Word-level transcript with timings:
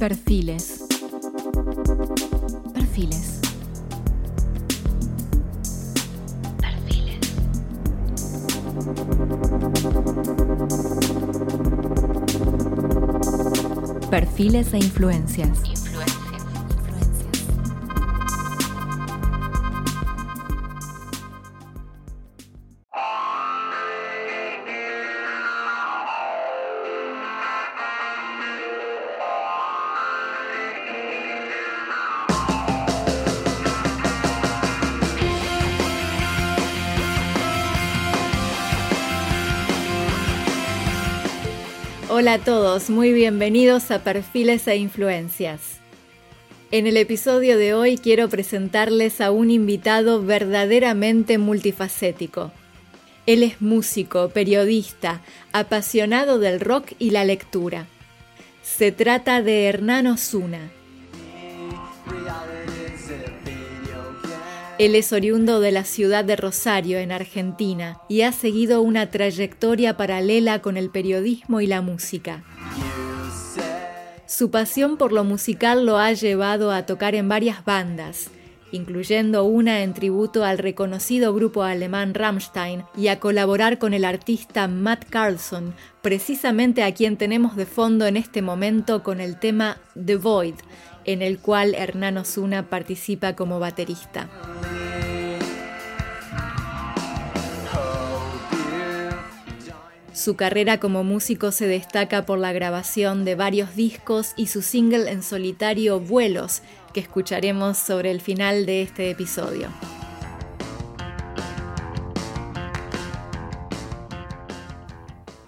Perfiles. 0.00 0.80
Perfiles. 2.72 3.40
Perfiles. 14.08 14.72
E 14.72 14.78
influencias. 14.78 15.79
Hola 42.30 42.42
a 42.42 42.44
todos, 42.44 42.90
muy 42.90 43.12
bienvenidos 43.12 43.90
a 43.90 44.04
Perfiles 44.04 44.68
e 44.68 44.76
Influencias. 44.76 45.80
En 46.70 46.86
el 46.86 46.96
episodio 46.96 47.58
de 47.58 47.74
hoy 47.74 47.98
quiero 47.98 48.28
presentarles 48.28 49.20
a 49.20 49.32
un 49.32 49.50
invitado 49.50 50.22
verdaderamente 50.22 51.38
multifacético. 51.38 52.52
Él 53.26 53.42
es 53.42 53.60
músico, 53.60 54.28
periodista, 54.28 55.22
apasionado 55.50 56.38
del 56.38 56.60
rock 56.60 56.92
y 57.00 57.10
la 57.10 57.24
lectura. 57.24 57.86
Se 58.62 58.92
trata 58.92 59.42
de 59.42 59.64
Hernán 59.64 60.06
Osuna. 60.06 60.70
Él 64.80 64.94
es 64.94 65.12
oriundo 65.12 65.60
de 65.60 65.72
la 65.72 65.84
ciudad 65.84 66.24
de 66.24 66.36
Rosario, 66.36 66.96
en 67.00 67.12
Argentina, 67.12 68.00
y 68.08 68.22
ha 68.22 68.32
seguido 68.32 68.80
una 68.80 69.10
trayectoria 69.10 69.98
paralela 69.98 70.62
con 70.62 70.78
el 70.78 70.88
periodismo 70.88 71.60
y 71.60 71.66
la 71.66 71.82
música. 71.82 72.44
Su 74.24 74.50
pasión 74.50 74.96
por 74.96 75.12
lo 75.12 75.22
musical 75.22 75.84
lo 75.84 75.98
ha 75.98 76.14
llevado 76.14 76.72
a 76.72 76.86
tocar 76.86 77.14
en 77.14 77.28
varias 77.28 77.62
bandas, 77.62 78.30
incluyendo 78.72 79.44
una 79.44 79.82
en 79.82 79.92
tributo 79.92 80.44
al 80.44 80.56
reconocido 80.56 81.34
grupo 81.34 81.62
alemán 81.62 82.14
Rammstein, 82.14 82.84
y 82.96 83.08
a 83.08 83.20
colaborar 83.20 83.78
con 83.78 83.92
el 83.92 84.06
artista 84.06 84.66
Matt 84.66 85.04
Carlson, 85.10 85.74
precisamente 86.00 86.84
a 86.84 86.94
quien 86.94 87.18
tenemos 87.18 87.54
de 87.54 87.66
fondo 87.66 88.06
en 88.06 88.16
este 88.16 88.40
momento 88.40 89.02
con 89.02 89.20
el 89.20 89.38
tema 89.38 89.76
The 90.02 90.16
Void, 90.16 90.54
en 91.04 91.22
el 91.22 91.38
cual 91.38 91.74
Hernán 91.74 92.16
Osuna 92.18 92.68
participa 92.68 93.34
como 93.34 93.58
baterista. 93.58 94.28
Su 100.12 100.36
carrera 100.36 100.78
como 100.80 101.02
músico 101.02 101.50
se 101.50 101.66
destaca 101.66 102.26
por 102.26 102.38
la 102.38 102.52
grabación 102.52 103.24
de 103.24 103.36
varios 103.36 103.74
discos 103.74 104.34
y 104.36 104.48
su 104.48 104.60
single 104.60 105.10
en 105.10 105.22
solitario 105.22 105.98
Vuelos, 105.98 106.60
que 106.92 107.00
escucharemos 107.00 107.78
sobre 107.78 108.10
el 108.10 108.20
final 108.20 108.66
de 108.66 108.82
este 108.82 109.08
episodio. 109.08 109.68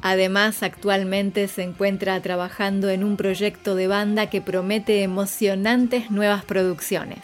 Además, 0.02 0.64
actualmente 0.64 1.46
se 1.46 1.62
encuentra 1.62 2.20
trabajando 2.20 2.90
en 2.90 3.04
un 3.04 3.16
proyecto 3.16 3.76
de 3.76 3.86
banda 3.86 4.28
que 4.28 4.40
promete 4.40 5.02
emocionantes 5.02 6.10
nuevas 6.10 6.44
producciones. 6.44 7.20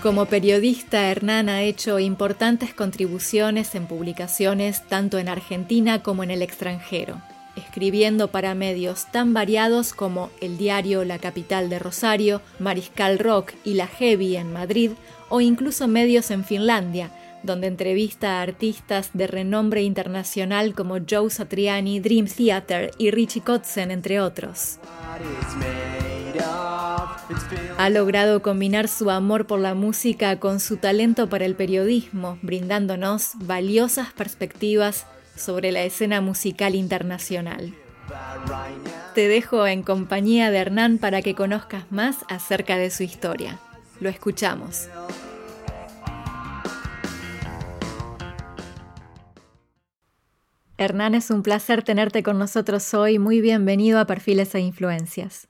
Como 0.00 0.26
periodista, 0.26 1.10
Hernán 1.10 1.48
ha 1.48 1.62
hecho 1.62 1.98
importantes 1.98 2.72
contribuciones 2.72 3.74
en 3.74 3.86
publicaciones 3.86 4.86
tanto 4.86 5.18
en 5.18 5.28
Argentina 5.28 6.04
como 6.04 6.22
en 6.22 6.30
el 6.30 6.40
extranjero, 6.40 7.20
escribiendo 7.56 8.28
para 8.28 8.54
medios 8.54 9.10
tan 9.10 9.34
variados 9.34 9.92
como 9.92 10.30
el 10.40 10.56
diario 10.56 11.04
La 11.04 11.18
Capital 11.18 11.68
de 11.68 11.80
Rosario, 11.80 12.40
Mariscal 12.60 13.18
Rock 13.18 13.54
y 13.64 13.74
La 13.74 13.88
Heavy 13.88 14.36
en 14.36 14.52
Madrid, 14.52 14.92
o 15.30 15.40
incluso 15.40 15.88
medios 15.88 16.30
en 16.30 16.44
Finlandia, 16.44 17.10
donde 17.42 17.66
entrevista 17.66 18.38
a 18.38 18.42
artistas 18.42 19.10
de 19.14 19.26
renombre 19.26 19.82
internacional 19.82 20.74
como 20.74 20.98
Joe 21.08 21.30
Satriani, 21.30 22.00
Dream 22.00 22.26
Theater 22.26 22.90
y 22.98 23.10
Richie 23.10 23.42
Kotzen, 23.42 23.90
entre 23.90 24.20
otros. 24.20 24.78
Ha 27.76 27.90
logrado 27.90 28.42
combinar 28.42 28.88
su 28.88 29.10
amor 29.10 29.46
por 29.46 29.60
la 29.60 29.74
música 29.74 30.40
con 30.40 30.60
su 30.60 30.78
talento 30.78 31.28
para 31.28 31.44
el 31.44 31.54
periodismo, 31.54 32.38
brindándonos 32.42 33.32
valiosas 33.36 34.12
perspectivas 34.12 35.06
sobre 35.36 35.72
la 35.72 35.82
escena 35.82 36.20
musical 36.20 36.74
internacional. 36.74 37.74
Te 39.14 39.28
dejo 39.28 39.66
en 39.66 39.82
compañía 39.82 40.50
de 40.50 40.58
Hernán 40.58 40.98
para 40.98 41.22
que 41.22 41.34
conozcas 41.34 41.84
más 41.90 42.16
acerca 42.28 42.76
de 42.76 42.90
su 42.90 43.02
historia. 43.02 43.58
Lo 44.00 44.08
escuchamos. 44.08 44.88
Hernán, 50.80 51.16
es 51.16 51.32
un 51.32 51.42
placer 51.42 51.82
tenerte 51.82 52.22
con 52.22 52.38
nosotros 52.38 52.94
hoy. 52.94 53.18
Muy 53.18 53.40
bienvenido 53.40 53.98
a 53.98 54.06
Perfiles 54.06 54.54
e 54.54 54.60
Influencias. 54.60 55.48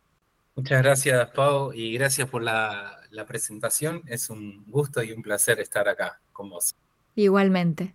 Muchas 0.56 0.83
gracias, 0.83 1.31
Pau, 1.33 1.71
y 1.75 1.93
gracias 1.93 2.31
por 2.31 2.43
la, 2.43 2.99
presentación. 3.27 4.00
Es 4.06 4.31
un 4.31 4.65
gusto 4.69 5.03
y 5.03 5.12
un 5.12 5.21
placer 5.21 5.61
estar 5.61 5.87
acá 5.87 6.19
con 6.33 6.49
vos. 6.49 6.75
Igualmente. 7.15 7.94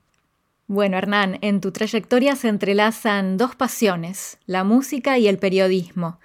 Bueno, 0.68 0.96
Hernán, 0.96 1.40
en 1.42 1.60
tu 1.60 1.72
trayectoria 1.72 2.36
se 2.36 2.50
entrelazan 2.50 3.38
dos 3.38 3.56
pasiones, 3.56 4.38
la 4.46 4.64
música 4.64 5.18
y 5.18 5.28
el 5.28 5.40
periodismo. 5.40 6.20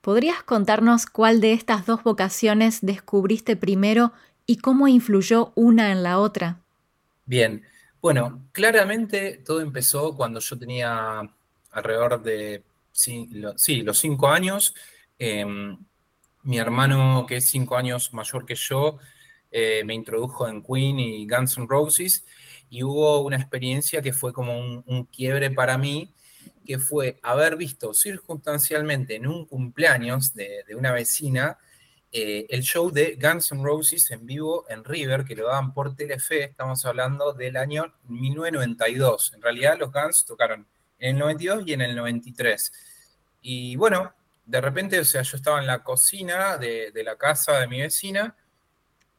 ¿Podrías 0.00 0.44
contarnos 0.44 1.06
cuál 1.06 1.40
de 1.40 1.54
estas 1.54 1.86
dos 1.86 2.04
vocaciones 2.04 2.78
descubriste 2.82 3.56
primero 3.56 4.12
y 4.46 4.58
cómo 4.58 4.86
influyó 4.86 5.50
una 5.56 5.90
en 5.90 6.04
la 6.04 6.20
otra? 6.20 6.60
Bien, 7.26 7.64
bueno, 8.02 8.48
claramente 8.50 9.38
todo 9.46 9.60
empezó 9.60 10.16
cuando 10.16 10.40
yo 10.40 10.58
tenía 10.58 11.22
alrededor 11.70 12.20
de 12.20 12.64
sí, 12.90 13.28
los 13.30 13.98
cinco 13.98 14.28
años. 14.28 14.74
Em, 15.18 15.78
mi 16.42 16.58
hermano, 16.58 17.24
que 17.28 17.36
es 17.36 17.46
cinco 17.46 17.76
años 17.76 18.12
mayor 18.12 18.44
que 18.44 18.56
yo, 18.56 18.98
eh, 19.52 19.82
me 19.84 19.94
introdujo 19.94 20.48
en 20.48 20.62
Queen 20.62 20.98
y 20.98 21.28
Guns 21.28 21.56
N' 21.58 21.66
Roses 21.68 22.24
y 22.70 22.82
hubo 22.82 23.20
una 23.20 23.36
experiencia 23.36 24.02
que 24.02 24.12
fue 24.12 24.32
como 24.32 24.58
un, 24.58 25.04
quiebre 25.06 25.50
para 25.52 25.78
mí, 25.78 26.12
que 26.66 26.78
fue 26.80 27.20
haber 27.22 27.56
visto 27.56 27.94
circunstancialmente 27.94 29.14
en 29.14 29.28
un 29.28 29.46
cumpleaños 29.46 30.34
de 30.34 30.74
una 30.76 30.90
vecina 30.92 31.58
eh, 32.14 32.46
el 32.50 32.62
show 32.62 32.90
de 32.90 33.18
Guns 33.18 33.52
N' 33.52 33.64
Roses 33.64 34.10
en 34.10 34.26
vivo 34.26 34.66
en 34.68 34.84
River, 34.84 35.24
que 35.24 35.34
lo 35.34 35.46
daban 35.46 35.72
por 35.72 35.96
Telefe, 35.96 36.44
estamos 36.44 36.84
hablando 36.84 37.32
del 37.32 37.56
año 37.56 37.94
1992. 38.04 39.32
En 39.34 39.40
realidad 39.40 39.78
los 39.78 39.90
Guns 39.90 40.26
tocaron 40.26 40.66
en 40.98 41.16
el 41.16 41.18
92 41.18 41.64
y 41.66 41.72
en 41.72 41.80
el 41.80 41.96
93. 41.96 42.72
Y 43.40 43.76
bueno, 43.76 44.12
de 44.44 44.60
repente, 44.60 45.00
o 45.00 45.04
sea, 45.06 45.22
yo 45.22 45.38
estaba 45.38 45.58
en 45.60 45.66
la 45.66 45.82
cocina 45.82 46.58
de, 46.58 46.92
la 47.02 47.16
casa 47.16 47.58
de 47.60 47.66
mi 47.66 47.80
vecina 47.80 48.36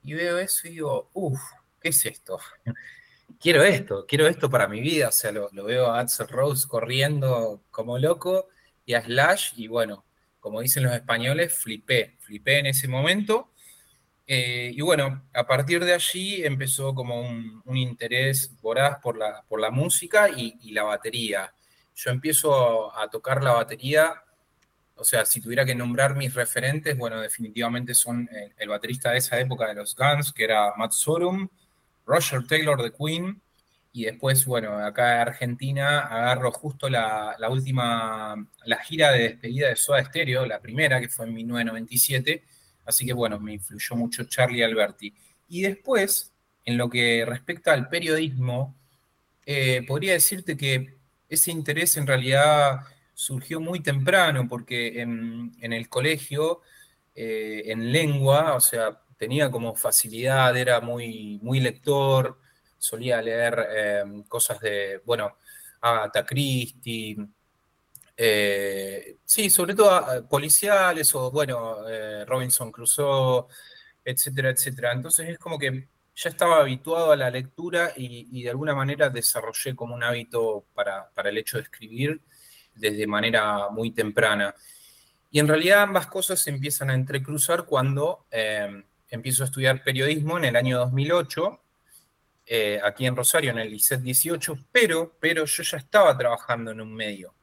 y 0.03 0.13
veo 0.13 0.37
eso 0.37 0.67
y 0.67 0.71
digo, 0.71 1.09
uff, 1.13 1.41
¿qué 1.81 1.89
es 1.89 2.05
esto? 2.05 2.39
quiero 3.39 3.63
esto, 3.63 4.05
quiero 4.07 4.27
esto 4.27 4.51
para 4.51 4.67
mi 4.67 4.81
vida. 4.81 5.09
O 5.09 5.11
sea, 5.11 5.31
lo, 5.31 5.49
veo 5.51 5.87
a 5.87 5.99
Axel 5.99 6.27
Rose 6.27 6.67
corriendo 6.67 7.63
como 7.71 7.97
loco 7.97 8.49
y 8.85 8.94
a 8.94 9.01
Slash 9.01 9.53
y 9.56 9.68
bueno, 9.68 10.06
como 10.44 10.60
dicen 10.60 10.84
los 10.84 10.92
españoles, 10.92 11.54
flipé, 11.54 12.18
flipé 12.19 12.60
en 12.60 12.66
ese 12.66 12.90
momento. 12.90 13.54
Eh, 14.28 14.72
y 14.75 14.81
bueno, 14.81 15.24
a 15.34 15.48
partir 15.48 15.86
de 15.86 15.94
allí 15.94 16.44
empezó 16.44 16.94
como 16.94 17.22
un, 17.22 17.78
interés 17.78 18.54
voraz 18.62 19.00
por 19.00 19.18
la, 19.18 19.42
por 19.48 19.62
la 19.62 19.72
música 19.72 20.28
y, 20.30 20.69
la 20.74 20.84
batería. 20.84 21.54
Yo 21.95 22.12
empiezo 22.12 22.94
a, 22.94 23.10
tocar 23.10 23.42
la 23.42 23.54
batería, 23.54 24.22
o 24.95 25.06
sea, 25.06 25.25
si 25.25 25.40
tuviera 25.40 25.63
que 25.63 25.75
nombrar 25.75 26.13
mis 26.13 26.34
referentes, 26.34 26.98
bueno, 26.98 27.22
definitivamente 27.22 27.95
son 27.95 28.30
el, 28.57 28.68
baterista 28.68 29.12
de 29.12 29.19
esa 29.19 29.40
época 29.40 29.68
de 29.68 29.75
los 29.75 29.95
Guns, 29.95 30.34
que 30.34 30.44
era 30.44 30.74
Matt 30.75 30.92
Sorum, 30.92 31.48
Roger 32.06 32.45
Taylor 32.45 32.84
de 32.84 32.92
Queen, 32.92 33.42
y 33.95 34.06
después, 34.06 34.44
bueno, 34.45 34.74
acá 34.84 35.13
en 35.13 35.28
Argentina 35.28 36.00
agarro 36.00 36.51
justo 36.51 36.90
la, 36.90 37.38
última, 37.48 38.36
la 38.66 38.78
gira 38.80 39.12
de 39.12 39.30
despedida 39.30 39.69
de 39.69 39.75
Soda 39.75 40.04
Stereo, 40.04 40.48
la 40.48 40.60
primera, 40.60 41.00
que 41.00 41.10
fue 41.10 41.28
en 41.28 41.36
1997. 41.36 42.44
Así 42.86 43.06
que, 43.06 43.13
bueno, 43.13 43.40
me 43.40 43.54
influyó 43.54 43.95
mucho 43.95 44.24
Charlie 44.24 44.63
Alberti. 44.63 45.13
Y 45.48 45.62
después, 45.62 46.34
en 46.66 46.75
lo 46.75 46.90
que 46.90 47.24
respecta 47.24 47.72
al 47.72 47.88
periodismo, 47.88 48.75
eh, 49.45 49.84
podría 49.88 50.13
decirte 50.13 50.57
que 50.57 50.95
ese 51.30 51.51
interés 51.51 51.95
en 51.95 52.07
realidad 52.07 52.80
surgió 53.13 53.60
muy 53.62 53.81
temprano, 53.81 54.48
porque 54.50 55.01
en, 55.01 55.54
el 55.62 55.88
colegio, 55.88 56.62
eh, 57.13 57.62
en 57.68 57.92
lengua, 57.92 58.56
o 58.56 58.60
sea, 58.60 59.00
tenía 59.18 59.51
como 59.51 59.75
facilidad, 59.75 60.57
era 60.57 60.81
muy, 60.81 61.40
muy 61.44 61.60
lector, 61.60 62.40
solía 62.83 63.21
leer 63.21 63.68
eh, 63.69 64.03
cosas 64.27 64.59
de, 64.59 65.01
bueno, 65.06 65.38
Agatha 65.80 66.25
Christie, 66.25 67.18
eh, 68.18 69.18
sí, 69.24 69.50
sobre 69.50 69.74
todo 69.74 69.91
ah, 69.91 70.21
policiales 70.30 71.15
o, 71.15 71.31
bueno, 71.31 71.77
Robinson 72.25 72.71
Crusoe, 72.71 73.47
etcétera, 74.03 74.50
etcétera. 74.50 74.91
Entonces 74.91 75.30
es 75.30 75.39
como 75.39 75.57
que 75.57 75.88
ya 76.15 76.30
estaba 76.30 76.59
habituado 76.59 77.13
a 77.13 77.15
la 77.15 77.30
lectura 77.30 77.94
y, 77.95 78.44
de 78.44 78.50
alguna 78.50 78.75
manera 78.75 79.09
desarrollé 79.09 79.75
como 79.75 79.95
un 79.95 80.03
hábito 80.03 80.65
para, 80.74 81.09
el 81.24 81.38
hecho 81.38 81.57
de 81.57 81.63
escribir 81.63 82.21
desde 82.75 83.07
manera 83.07 83.69
muy 83.69 83.91
temprana. 83.91 84.53
Y 85.31 85.39
en 85.39 85.47
realidad 85.47 85.83
ambas 85.83 86.07
cosas 86.07 86.39
se 86.39 86.50
empiezan 86.50 86.89
a 86.89 86.95
entrecruzar 86.95 87.65
cuando 87.65 88.27
eh, 88.30 88.83
empiezo 89.09 89.44
a 89.44 89.45
estudiar 89.45 89.83
periodismo 89.83 90.38
en 90.38 90.45
el 90.45 90.56
año 90.56 90.80
2008, 90.80 91.62
eh, 92.45 92.80
aquí 92.84 93.06
en 93.06 93.16
Rosario, 93.16 93.51
en 93.51 93.60
el 93.60 93.74
ICET 93.74 94.01
18, 94.01 94.57
pero, 94.72 95.16
pero 95.19 95.45
yo 95.45 95.63
ya 95.63 95.78
estaba 95.78 96.18
trabajando 96.18 96.72
en 96.72 96.81
un 96.81 96.94
medio 96.94 97.34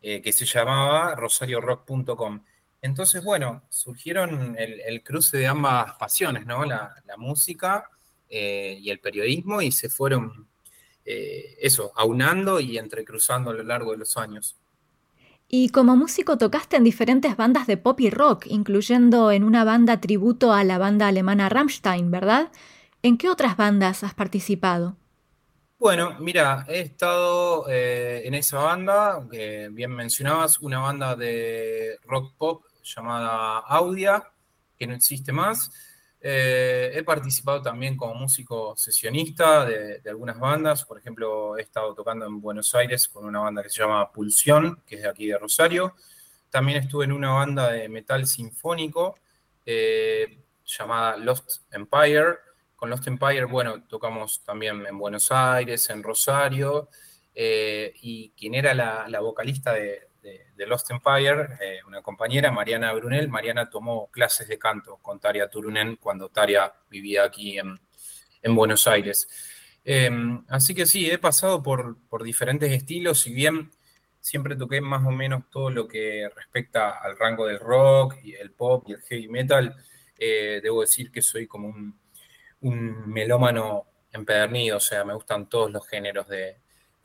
eh, 0.00 0.22
que 0.22 0.32
se 0.32 0.46
llamaba 0.46 1.14
rosariorock.com. 1.14 2.42
Entonces, 2.80 3.22
bueno, 3.22 3.62
surgieron 3.68 4.56
el, 4.58 5.02
cruce 5.02 5.38
de 5.38 5.46
ambas 5.46 5.94
pasiones, 5.94 6.46
¿no? 6.46 6.64
La, 6.64 6.94
música 7.16 7.90
eh, 8.28 8.78
y 8.80 8.90
el 8.90 9.00
periodismo 9.00 9.60
y 9.62 9.72
se 9.72 9.88
fueron, 9.88 10.46
eso, 11.04 11.92
aunando 11.94 12.58
y 12.58 12.78
entrecruzando 12.78 13.50
a 13.50 13.54
lo 13.54 13.62
largo 13.62 13.92
de 13.92 13.98
los 13.98 14.16
años. 14.16 14.56
Y 15.48 15.68
como 15.68 15.96
músico 15.96 16.36
tocaste 16.36 16.76
en 16.76 16.84
diferentes 16.84 17.36
bandas 17.36 17.66
de 17.68 17.76
pop 17.76 18.00
y 18.00 18.10
rock, 18.10 18.46
incluyendo 18.48 19.30
en 19.30 19.44
una 19.44 19.62
banda 19.62 20.00
tributo 20.00 20.52
a 20.52 20.64
la 20.64 20.78
banda 20.78 21.06
alemana 21.06 21.48
Rammstein, 21.48 22.10
¿verdad? 22.10 22.50
¿En 23.02 23.18
qué 23.18 23.28
otras 23.28 23.56
bandas 23.56 24.02
has 24.04 24.14
participado? 24.14 24.96
Bueno, 25.78 26.16
mira, 26.20 26.64
he 26.68 26.80
estado 26.80 27.66
eh, 27.68 28.22
en 28.24 28.34
esa 28.34 28.58
banda, 28.58 29.26
que 29.30 29.68
bien 29.70 29.90
mencionabas, 29.90 30.58
una 30.60 30.78
banda 30.78 31.14
de 31.14 31.98
rock 32.04 32.34
pop 32.38 32.64
llamada 32.82 33.58
Audia, 33.58 34.22
que 34.78 34.86
no 34.86 34.94
existe 34.94 35.32
más. 35.32 35.70
Eh, 36.20 36.92
he 36.94 37.04
participado 37.04 37.62
también 37.62 37.96
como 37.96 38.14
músico 38.14 38.74
sesionista 38.76 39.64
de, 39.66 40.00
algunas 40.08 40.38
bandas, 40.38 40.84
por 40.84 40.98
ejemplo, 40.98 41.58
he 41.58 41.62
estado 41.62 41.94
tocando 41.94 42.26
en 42.26 42.40
Buenos 42.40 42.74
Aires 42.74 43.06
con 43.06 43.26
una 43.26 43.40
banda 43.40 43.62
que 43.62 43.70
se 43.70 43.82
llama 43.82 44.10
Pulsión, 44.10 44.82
que 44.86 44.96
es 44.96 45.02
de 45.02 45.08
aquí 45.08 45.26
de 45.26 45.38
Rosario. 45.38 45.94
También 46.50 46.78
estuve 46.78 47.04
en 47.04 47.12
una 47.12 47.32
banda 47.32 47.70
de 47.70 47.88
metal 47.88 48.26
sinfónico 48.26 49.14
eh, 49.64 50.42
llamada 50.64 51.16
Lost 51.18 51.62
Empire. 51.70 52.38
Con 52.76 52.90
Lost 52.90 53.06
Empire, 53.08 53.46
bueno, 53.46 53.82
tocamos 53.84 54.44
también 54.44 54.86
en 54.86 54.98
Buenos 54.98 55.32
Aires, 55.32 55.90
en 55.90 56.02
Rosario, 56.02 56.90
eh, 57.34 57.92
y 58.02 58.30
quien 58.30 58.54
era 58.54 58.74
la 58.74 59.20
vocalista 59.20 59.72
de, 59.72 60.06
de, 60.56 60.66
Lost 60.66 60.90
Empire, 60.90 61.56
eh, 61.60 61.80
una 61.86 62.02
compañera, 62.02 62.50
Mariana 62.50 62.92
Brunel. 62.92 63.28
Mariana 63.28 63.70
tomó 63.70 64.10
clases 64.10 64.48
de 64.48 64.58
canto 64.58 64.98
con 64.98 65.20
Taria 65.20 65.48
Turunen 65.48 65.96
cuando 65.96 66.28
Taria 66.28 66.72
vivía 66.90 67.24
aquí 67.24 67.58
en, 67.58 67.78
Buenos 68.54 68.86
Aires. 68.86 69.28
Em, 69.84 70.44
así 70.48 70.72
que 70.72 70.86
sí, 70.86 71.10
he 71.10 71.18
pasado 71.18 71.62
por, 71.62 71.96
diferentes 72.22 72.70
estilos, 72.70 73.20
si 73.20 73.34
bien 73.34 73.72
siempre 74.20 74.54
toqué 74.54 74.80
más 74.80 75.04
o 75.04 75.10
menos 75.10 75.50
todo 75.50 75.68
lo 75.70 75.88
que 75.88 76.28
respecta 76.34 76.90
al 77.02 77.18
rango 77.18 77.46
del 77.46 77.58
rock 77.58 78.16
y 78.22 78.34
el 78.34 78.52
pop 78.52 78.84
y 78.86 78.92
el 78.92 79.02
heavy 79.02 79.28
metal, 79.28 79.74
eh, 80.16 80.60
debo 80.62 80.82
decir 80.82 81.10
que 81.10 81.22
soy 81.22 81.48
como 81.48 81.68
un, 81.68 81.98
un 82.60 83.08
melómano 83.08 83.84
empedernido, 84.12 84.78
o 84.78 84.80
sea, 84.80 85.04
me 85.04 85.14
gustan 85.14 85.48
todos 85.48 85.70
los 85.70 85.86
géneros 85.86 86.28
de, 86.28 86.56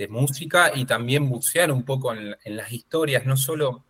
de 0.02 0.08
música 0.08 0.72
y 0.74 0.86
también 0.86 1.30
bucear 1.30 1.72
un 1.72 1.84
poco 1.84 2.12
en, 2.12 2.36
las 2.44 2.72
historias, 2.72 3.24
no 3.26 3.38
solo 3.38 3.84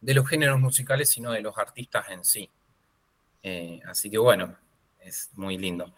de 0.00 0.12
los 0.12 0.28
géneros 0.28 0.60
musicales, 0.60 1.08
sino 1.08 1.32
de 1.32 1.40
los 1.40 1.56
artistas 1.56 2.04
en 2.10 2.22
sí. 2.22 2.50
Eh, 3.42 3.80
así 3.86 4.10
que 4.10 4.18
bueno, 4.18 4.54
es 5.00 5.30
muy 5.34 5.56
lindo. 5.56 5.94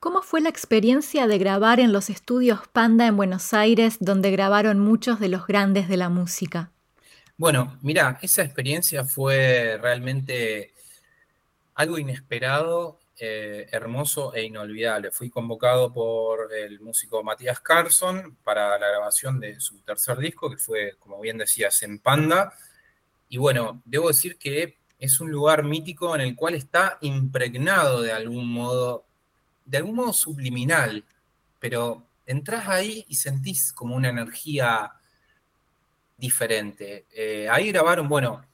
¿Cómo 0.00 0.22
fue 0.22 0.40
la 0.40 0.48
experiencia 0.48 1.28
de 1.28 1.38
grabar 1.38 1.78
en 1.78 1.92
los 1.92 2.10
estudios 2.10 2.66
Panda 2.66 3.06
en 3.06 3.16
Buenos 3.16 3.54
Aires, 3.54 3.98
donde 4.00 4.32
grabaron 4.32 4.80
muchos 4.80 5.20
de 5.20 5.28
los 5.28 5.46
grandes 5.46 5.88
de 5.88 5.96
la 5.96 6.08
música? 6.08 6.72
Bueno, 7.36 7.78
mira, 7.80 8.18
esa 8.22 8.42
experiencia 8.42 9.04
fue 9.04 9.78
realmente 9.80 10.72
algo 11.76 11.96
inesperado 11.96 12.98
eh, 13.18 13.68
hermoso 13.70 14.34
e 14.34 14.44
inolvidable. 14.44 15.10
Fui 15.10 15.30
convocado 15.30 15.92
por 15.92 16.52
el 16.54 16.80
músico 16.80 17.22
Matías 17.22 17.60
Carson 17.60 18.36
para 18.42 18.78
la 18.78 18.88
grabación 18.88 19.38
de 19.38 19.60
su 19.60 19.80
tercer 19.80 20.18
disco, 20.18 20.50
que 20.50 20.56
fue, 20.56 20.96
como 20.98 21.20
bien 21.20 21.38
decías, 21.38 21.82
en 21.82 21.98
Panda. 21.98 22.52
Y 23.28 23.38
bueno, 23.38 23.82
debo 23.84 24.08
decir 24.08 24.38
que 24.38 24.78
es 24.98 25.20
un 25.20 25.30
lugar 25.30 25.64
mítico 25.64 26.14
en 26.14 26.20
el 26.22 26.36
cual 26.36 26.54
está 26.54 26.98
impregnado 27.00 28.02
de 28.02 28.12
algún 28.12 28.48
modo, 28.48 29.04
de 29.64 29.78
algún 29.78 29.96
modo 29.96 30.12
subliminal, 30.12 31.04
pero 31.58 32.06
entras 32.24 32.68
ahí 32.68 33.04
y 33.08 33.16
sentís 33.16 33.72
como 33.72 33.96
una 33.96 34.08
energía 34.08 34.92
diferente. 36.16 37.06
Eh, 37.12 37.48
ahí 37.50 37.72
grabaron, 37.72 38.08
bueno, 38.08 38.44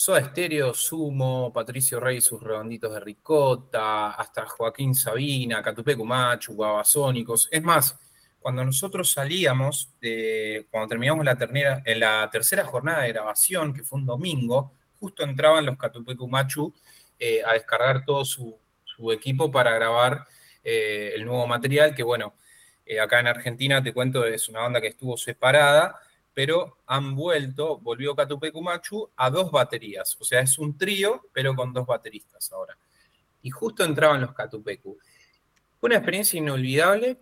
Soda 0.00 0.20
Estéreo, 0.20 0.74
Sumo, 0.74 1.52
Patricio 1.52 1.98
Rey, 1.98 2.20
sus 2.20 2.40
redonditos 2.40 2.94
de 2.94 3.00
ricota, 3.00 4.12
hasta 4.12 4.46
Joaquín 4.46 4.94
Sabina, 4.94 5.60
Catupecu 5.60 6.04
Machu, 6.04 6.54
Guabasónicos. 6.54 7.48
Es 7.50 7.60
más, 7.64 7.98
cuando 8.38 8.64
nosotros 8.64 9.10
salíamos, 9.10 9.92
cuando 10.70 10.88
terminamos 10.88 11.24
la, 11.24 11.36
en 11.84 11.98
la 11.98 12.30
tercera 12.30 12.64
jornada 12.64 13.02
de 13.02 13.08
grabación, 13.08 13.74
que 13.74 13.82
fue 13.82 13.98
un 13.98 14.06
domingo, 14.06 14.72
justo 15.00 15.24
entraban 15.24 15.66
los 15.66 15.76
Catupecu 15.76 16.28
Machu 16.28 16.72
eh, 17.18 17.42
a 17.44 17.54
descargar 17.54 18.04
todo 18.04 18.24
su, 18.24 18.56
equipo 19.10 19.50
para 19.50 19.72
grabar 19.72 20.28
eh, 20.62 21.10
el 21.16 21.24
nuevo 21.24 21.44
material, 21.48 21.92
que 21.96 22.04
bueno, 22.04 22.34
eh, 22.86 23.00
acá 23.00 23.18
en 23.18 23.26
Argentina, 23.26 23.82
te 23.82 23.92
cuento, 23.92 24.24
es 24.24 24.48
una 24.48 24.60
banda 24.60 24.80
que 24.80 24.86
estuvo 24.86 25.16
separada 25.16 26.00
pero 26.38 26.76
han 26.86 27.16
vuelto, 27.16 27.78
volvió 27.78 28.14
Catupecu 28.14 28.62
Machu 28.62 29.10
a 29.16 29.28
dos 29.28 29.50
baterías. 29.50 30.16
O 30.20 30.24
sea, 30.24 30.38
es 30.38 30.56
un 30.56 30.78
trío, 30.78 31.26
pero 31.32 31.52
con 31.56 31.72
dos 31.72 31.84
bateristas 31.84 32.52
ahora. 32.52 32.78
Y 33.42 33.50
justo 33.50 33.82
entraban 33.82 34.20
los 34.20 34.34
Catupecu. 34.34 34.96
Una 35.80 35.96
experiencia 35.96 36.38
inolvidable 36.38 37.18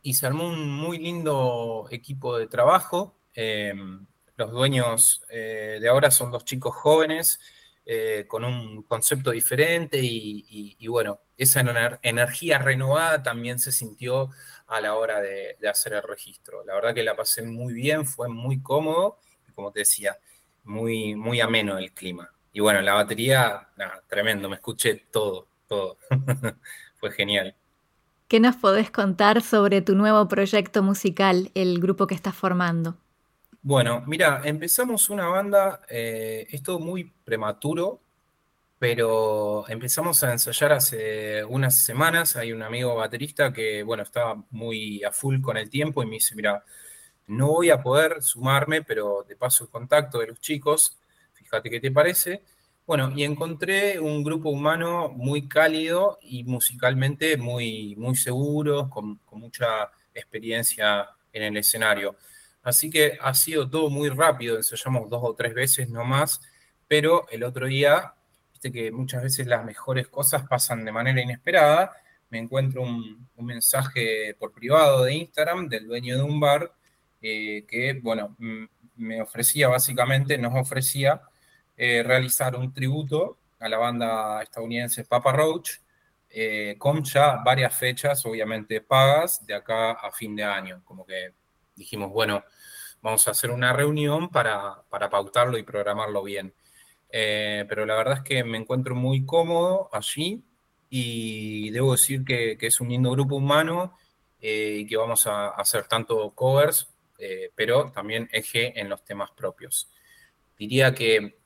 y 0.00 0.14
se 0.14 0.26
armó 0.26 0.48
un 0.48 0.70
muy 0.70 0.96
lindo 0.96 1.86
equipo 1.90 2.38
de 2.38 2.46
trabajo. 2.46 3.14
Em, 3.34 4.06
los 4.38 4.52
dueños 4.52 5.22
eh, 5.28 5.76
de 5.78 5.88
ahora 5.90 6.10
son 6.10 6.30
dos 6.30 6.46
chicos 6.46 6.74
jóvenes 6.74 7.38
eh, 7.84 8.24
con 8.26 8.42
un 8.42 8.84
concepto 8.84 9.32
diferente 9.32 10.00
y, 10.00 10.86
bueno, 10.88 11.20
esa 11.36 11.60
energía 12.00 12.56
renovada 12.56 13.22
también 13.22 13.58
se 13.58 13.70
sintió 13.70 14.30
a 14.68 14.80
la 14.80 14.94
hora 14.94 15.20
de, 15.20 15.56
hacer 15.68 15.94
el 15.94 16.02
registro. 16.02 16.64
La 16.64 16.74
verdad 16.74 16.94
que 16.94 17.02
la 17.02 17.16
pasé 17.16 17.42
muy 17.42 17.72
bien, 17.74 18.06
fue 18.06 18.28
muy 18.28 18.62
cómodo 18.62 19.18
y 19.48 19.52
como 19.52 19.72
te 19.72 19.80
decía, 19.80 20.18
muy, 20.64 21.14
muy 21.14 21.40
ameno 21.40 21.78
el 21.78 21.92
clima. 21.92 22.30
Y 22.52 22.60
bueno, 22.60 22.80
la 22.80 22.94
batería, 22.94 23.68
nada, 23.76 24.02
tremendo, 24.06 24.48
me 24.48 24.56
escuché 24.56 25.06
todo, 25.10 25.48
todo. 25.66 25.98
fue 27.00 27.10
genial. 27.12 27.54
¿Qué 28.28 28.40
nos 28.40 28.56
podés 28.56 28.90
contar 28.90 29.40
sobre 29.40 29.80
tu 29.80 29.94
nuevo 29.94 30.28
proyecto 30.28 30.82
musical, 30.82 31.50
el 31.54 31.80
grupo 31.80 32.06
que 32.06 32.14
estás 32.14 32.34
formando? 32.34 32.98
Bueno, 33.62 34.02
mira, 34.06 34.42
empezamos 34.44 35.08
una 35.08 35.26
banda, 35.28 35.80
eh, 35.88 36.46
es 36.50 36.62
todo 36.62 36.78
muy 36.78 37.12
prematuro, 37.24 38.02
pero 38.78 39.68
empezamos 39.68 40.22
a 40.22 40.32
ensayar 40.32 40.72
hace 40.72 41.44
unas 41.44 41.74
semanas. 41.74 42.36
Hay 42.36 42.52
un 42.52 42.62
amigo 42.62 42.94
baterista 42.94 43.52
que, 43.52 43.82
bueno, 43.82 44.04
estaba 44.04 44.44
muy 44.50 45.02
a 45.02 45.10
full 45.12 45.40
con 45.40 45.56
el 45.56 45.68
tiempo 45.68 46.02
y 46.02 46.06
me 46.06 46.14
dice, 46.14 46.36
mira, 46.36 46.64
no 47.26 47.48
voy 47.48 47.70
a 47.70 47.82
poder 47.82 48.22
sumarme, 48.22 48.82
pero 48.82 49.24
te 49.26 49.36
paso 49.36 49.64
el 49.64 49.70
contacto 49.70 50.18
de 50.20 50.28
los 50.28 50.40
chicos, 50.40 50.98
fíjate 51.34 51.70
qué 51.70 51.80
te 51.80 51.90
parece. 51.90 52.42
Bueno, 52.86 53.12
y 53.14 53.24
encontré 53.24 54.00
un 54.00 54.24
grupo 54.24 54.48
humano 54.48 55.10
muy 55.10 55.46
cálido 55.48 56.18
y 56.22 56.44
musicalmente 56.44 57.36
muy, 57.36 57.94
muy 57.96 58.16
seguro, 58.16 58.88
con, 58.88 59.16
con 59.26 59.40
mucha 59.40 59.90
experiencia 60.14 61.08
en 61.32 61.42
el 61.42 61.56
escenario. 61.58 62.16
Así 62.62 62.90
que 62.90 63.18
ha 63.20 63.34
sido 63.34 63.68
todo 63.68 63.90
muy 63.90 64.08
rápido, 64.08 64.56
ensayamos 64.56 65.10
dos 65.10 65.20
o 65.22 65.34
tres 65.34 65.54
veces 65.54 65.88
no 65.90 66.04
más, 66.04 66.40
pero 66.86 67.26
el 67.30 67.44
otro 67.44 67.66
día 67.66 68.14
que 68.60 68.90
muchas 68.90 69.22
veces 69.22 69.46
las 69.46 69.64
mejores 69.64 70.08
cosas 70.08 70.46
pasan 70.48 70.84
de 70.84 70.92
manera 70.92 71.22
inesperada. 71.22 71.92
Me 72.30 72.38
encuentro 72.38 72.82
un, 72.82 73.28
mensaje 73.36 74.34
por 74.38 74.52
privado 74.52 75.04
de 75.04 75.14
Instagram 75.14 75.68
del 75.68 75.86
dueño 75.86 76.16
de 76.16 76.22
un 76.22 76.40
bar 76.40 76.72
eh, 77.22 77.64
que, 77.68 77.94
bueno, 78.02 78.36
me 78.96 79.22
ofrecía 79.22 79.68
básicamente, 79.68 80.36
nos 80.36 80.54
ofrecía 80.54 81.22
eh, 81.76 82.02
realizar 82.02 82.56
un 82.56 82.72
tributo 82.72 83.38
a 83.60 83.68
la 83.68 83.78
banda 83.78 84.42
estadounidense 84.42 85.04
Papa 85.04 85.32
Roach, 85.32 85.70
eh, 86.30 86.76
con 86.78 87.02
ya 87.04 87.36
varias 87.44 87.74
fechas, 87.74 88.24
obviamente 88.26 88.80
pagas, 88.80 89.44
de 89.46 89.54
acá 89.54 89.92
a 89.92 90.10
fin 90.12 90.36
de 90.36 90.44
año. 90.44 90.82
Como 90.84 91.06
que 91.06 91.32
dijimos, 91.74 92.10
bueno, 92.12 92.44
vamos 93.00 93.26
a 93.28 93.30
hacer 93.30 93.50
una 93.50 93.72
reunión 93.72 94.28
para, 94.28 94.82
pautarlo 95.10 95.56
y 95.58 95.62
programarlo 95.62 96.22
bien. 96.22 96.52
Eh, 97.10 97.64
pero 97.68 97.86
la 97.86 97.96
verdad 97.96 98.18
es 98.18 98.22
que 98.22 98.44
me 98.44 98.58
encuentro 98.58 98.94
muy 98.94 99.24
cómodo 99.24 99.88
allí 99.92 100.42
y 100.90 101.70
debo 101.70 101.92
decir 101.92 102.24
que, 102.24 102.56
es 102.60 102.80
un 102.80 102.88
lindo 102.88 103.10
grupo 103.10 103.36
humano 103.36 103.96
y 104.40 104.86
que 104.86 104.96
vamos 104.96 105.26
a 105.26 105.48
hacer 105.48 105.84
tanto 105.88 106.30
covers, 106.30 106.88
pero 107.54 107.90
también 107.90 108.28
eje 108.32 108.78
en 108.78 108.88
los 108.88 109.04
temas 109.04 109.30
propios. 109.32 109.90
Diría 110.58 110.94
que 110.94 111.36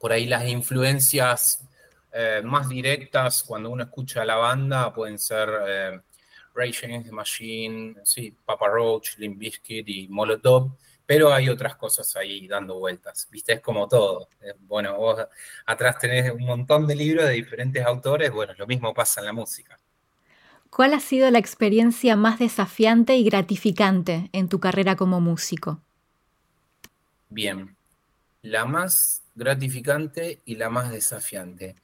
por 0.00 0.12
ahí 0.12 0.26
las 0.26 0.46
influencias 0.48 1.64
eh, 2.12 2.42
más 2.44 2.68
directas 2.68 3.42
cuando 3.42 3.70
uno 3.70 3.84
escucha 3.84 4.20
a 4.22 4.26
la 4.26 4.34
banda 4.34 4.92
pueden 4.92 5.18
ser 5.18 5.48
eh, 5.66 6.00
Rage 6.54 6.84
Against 6.84 7.06
the 7.06 7.12
Machine, 7.12 7.94
sí, 8.04 8.36
Papa 8.44 8.68
Roach, 8.68 9.16
Limp 9.16 9.38
Bizkit 9.38 9.88
y 9.88 10.08
Molotov, 10.08 10.72
pero 11.06 11.32
hay 11.32 11.48
otras 11.48 11.76
cosas 11.76 12.14
ahí 12.16 12.46
dando 12.46 12.78
vueltas, 12.78 13.28
¿viste? 13.30 13.54
Es 13.54 13.60
como 13.60 13.88
todo. 13.88 14.28
Eh, 14.40 14.54
bueno, 14.60 14.96
vos 14.96 15.26
atrás 15.66 15.98
tenés 15.98 16.30
un 16.32 16.44
montón 16.44 16.86
de 16.86 16.94
libros 16.94 17.26
de 17.26 17.32
diferentes 17.32 17.84
autores, 17.84 18.30
bueno, 18.30 18.52
lo 18.56 18.66
mismo 18.66 18.94
pasa 18.94 19.20
en 19.20 19.26
la 19.26 19.32
música. 19.32 19.78
¿Cuál 20.70 20.94
ha 20.94 21.00
sido 21.00 21.30
la 21.30 21.38
experiencia 21.38 22.16
más 22.16 22.38
desafiante 22.38 23.16
y 23.16 23.24
gratificante 23.24 24.30
en 24.32 24.48
tu 24.48 24.58
carrera 24.58 24.96
como 24.96 25.20
músico? 25.20 25.82
Bien, 27.28 27.76
la 28.42 28.64
más 28.64 29.22
gratificante 29.34 30.40
y 30.44 30.56
la 30.56 30.70
más 30.70 30.90
desafiante. 30.90 31.74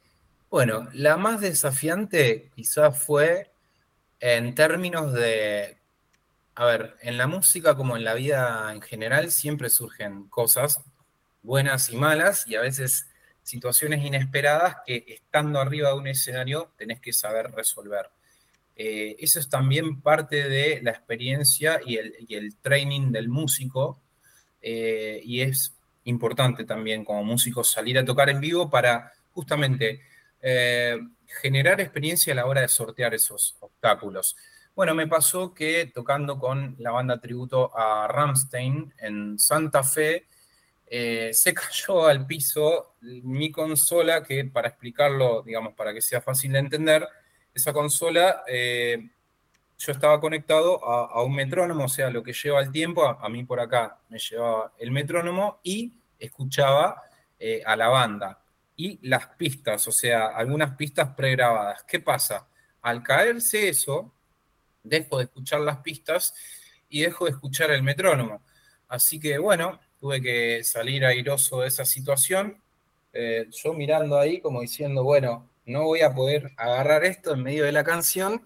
Bueno, 0.49 0.87
la 0.93 1.17
más 1.17 1.41
desafiante 1.41 2.49
quizás 2.55 2.97
fue 2.97 3.51
en 4.19 4.55
términos 4.55 5.13
de, 5.13 5.78
a 6.59 6.65
ver, 6.65 6.97
en 6.99 7.17
la 7.17 7.25
música 7.25 7.77
como 7.77 7.95
en 7.95 8.03
la 8.03 8.15
vida 8.15 8.69
en 8.73 8.81
general 8.81 9.31
siempre 9.31 9.69
surgen 9.69 10.27
cosas 10.27 10.81
buenas 11.41 11.89
y 11.89 11.95
malas 11.95 12.45
y 12.49 12.55
a 12.55 12.59
veces 12.59 13.07
situaciones 13.43 14.03
inesperadas 14.03 14.75
que 14.85 15.05
estando 15.07 15.61
arriba 15.61 15.87
de 15.87 15.95
un 15.95 16.07
escenario 16.07 16.73
tenés 16.77 16.99
que 16.99 17.13
saber 17.13 17.51
resolver. 17.51 18.09
Eh, 18.75 19.15
eso 19.19 19.39
es 19.39 19.47
también 19.47 20.01
parte 20.01 20.49
de 20.49 20.81
la 20.81 20.91
experiencia 20.91 21.79
y 21.85 21.95
el, 21.95 22.57
training 22.57 23.13
del 23.13 23.29
músico 23.29 24.01
eh, 24.61 25.21
y 25.23 25.39
es 25.39 25.73
importante 26.03 26.65
también 26.65 27.05
como 27.05 27.23
músico 27.23 27.63
salir 27.63 27.97
a 27.97 28.03
tocar 28.03 28.29
en 28.29 28.41
vivo 28.41 28.69
para 28.69 29.13
justamente 29.31 30.01
eh, 30.41 30.99
generar 31.41 31.79
experiencia 31.79 32.33
a 32.33 32.35
la 32.35 32.47
hora 32.47 32.59
de 32.59 32.67
sortear 32.67 33.13
esos 33.13 33.55
obstáculos. 33.61 34.35
Bueno, 34.79 34.95
me 34.95 35.07
pasó 35.07 35.53
que 35.53 35.91
tocando 35.93 36.39
con 36.39 36.77
la 36.79 36.91
banda 36.91 37.19
tributo 37.19 37.77
a 37.77 38.07
Ramstein 38.07 38.93
en 38.99 39.37
Santa 39.37 39.83
Fe, 39.83 40.25
eh, 40.87 41.31
se 41.33 41.53
cayó 41.53 42.07
al 42.07 42.25
piso 42.25 42.93
mi 43.01 43.51
consola, 43.51 44.23
que 44.23 44.45
para 44.45 44.69
explicarlo, 44.69 45.41
digamos, 45.41 45.73
para 45.73 45.93
que 45.93 46.01
sea 46.01 46.21
fácil 46.21 46.53
de 46.53 46.59
entender, 46.59 47.05
esa 47.53 47.73
consola, 47.73 48.45
eh, 48.47 49.09
yo 49.77 49.91
estaba 49.91 50.21
conectado 50.21 50.81
a, 50.85 51.23
un 51.23 51.35
metrónomo, 51.35 51.83
o 51.83 51.89
sea, 51.89 52.09
lo 52.09 52.23
que 52.23 52.31
lleva 52.31 52.61
el 52.61 52.71
tiempo, 52.71 53.05
a, 53.05 53.27
mí 53.27 53.43
por 53.43 53.59
acá 53.59 53.99
me 54.07 54.17
llevaba 54.17 54.71
el 54.79 54.91
metrónomo 54.91 55.59
y 55.61 55.93
escuchaba 56.17 57.03
eh, 57.37 57.61
a 57.65 57.75
la 57.75 57.89
banda. 57.89 58.41
Y 58.77 59.05
las 59.09 59.27
pistas, 59.35 59.85
o 59.89 59.91
sea, 59.91 60.27
algunas 60.27 60.77
pistas 60.77 61.09
pregrabadas. 61.17 61.83
¿Qué 61.83 61.99
pasa? 61.99 62.47
Al 62.81 63.03
caerse 63.03 63.67
eso, 63.67 64.13
dejo 64.83 65.17
de 65.17 65.25
escuchar 65.25 65.61
las 65.61 65.77
pistas 65.77 66.33
y 66.89 67.01
dejo 67.01 67.25
de 67.25 67.31
escuchar 67.31 67.71
el 67.71 67.83
metrónomo. 67.83 68.43
Así 68.87 69.19
que 69.19 69.37
bueno, 69.37 69.79
tuve 69.99 70.21
que 70.21 70.63
salir 70.63 71.05
airoso 71.05 71.61
de 71.61 71.67
esa 71.67 71.85
situación. 71.85 72.61
Eh, 73.13 73.47
yo 73.51 73.73
mirando 73.73 74.17
ahí 74.17 74.39
como 74.41 74.61
diciendo, 74.61 75.03
bueno, 75.03 75.49
no 75.65 75.83
voy 75.83 76.01
a 76.01 76.13
poder 76.13 76.51
agarrar 76.57 77.03
esto 77.05 77.33
en 77.33 77.43
medio 77.43 77.65
de 77.65 77.71
la 77.71 77.83
canción. 77.83 78.43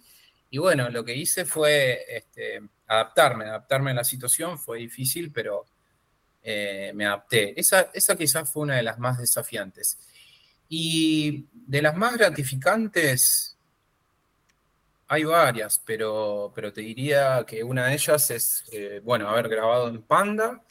Y 0.50 0.58
bueno, 0.58 0.90
lo 0.90 1.04
que 1.04 1.16
hice 1.16 1.46
fue 1.46 2.06
este, 2.10 2.62
adaptarme, 2.88 3.46
adaptarme 3.46 3.92
a 3.92 3.96
la 3.96 4.04
situación. 4.04 4.60
Fue 4.60 4.80
difícil, 4.80 5.32
pero 5.32 5.66
eh, 6.44 6.92
me 6.94 7.06
adapté. 7.06 7.60
Esa, 7.60 7.90
esa 7.94 8.16
quizás 8.16 8.52
fue 8.52 8.64
una 8.64 8.76
de 8.76 8.84
las 8.84 9.00
más 9.00 9.18
desafiantes. 9.18 10.00
Y 10.68 11.48
de 11.54 11.82
las 11.82 11.96
más 11.96 12.18
gratificantes, 12.18 13.53
hay 15.14 15.24
varias, 15.24 15.82
pero, 15.86 16.52
pero 16.56 16.74
te 16.74 16.82
diría 16.82 17.46
que 17.48 17.64
una 17.64 17.88
de 17.88 17.94
ellas 17.94 18.30
es, 18.32 18.66
eh, 18.72 19.02
bueno, 19.04 19.30
haber 19.30 19.48
grabado 19.50 19.88
en 19.88 20.02
Panda, 20.02 20.62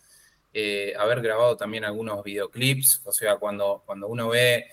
eh, 0.52 0.94
haber 0.98 1.22
grabado 1.22 1.56
también 1.56 1.84
algunos 1.84 2.22
videoclips, 2.22 3.02
o 3.04 3.12
sea, 3.12 3.36
cuando, 3.36 3.82
cuando 3.86 4.08
uno 4.08 4.28
ve, 4.28 4.66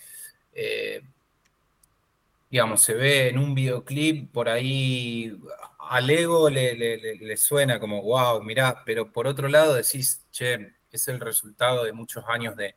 digamos, 2.50 2.82
se 2.82 2.94
ve 2.96 3.30
en 3.30 3.38
un 3.40 3.56
videoclip 3.56 4.32
por 4.32 4.50
ahí, 4.50 5.38
al 5.80 6.10
ego 6.10 6.50
le 6.50 7.38
suena 7.38 7.80
como, 7.80 8.02
wow, 8.02 8.44
mirá, 8.44 8.84
pero 8.86 9.12
por 9.12 9.28
otro 9.28 9.48
lado 9.48 9.76
decís, 9.76 10.26
che, 10.32 10.74
es 10.92 11.08
el 11.08 11.20
resultado 11.20 11.84
de 11.84 11.94
muchos 11.94 12.24
años 12.28 12.56
de, 12.56 12.76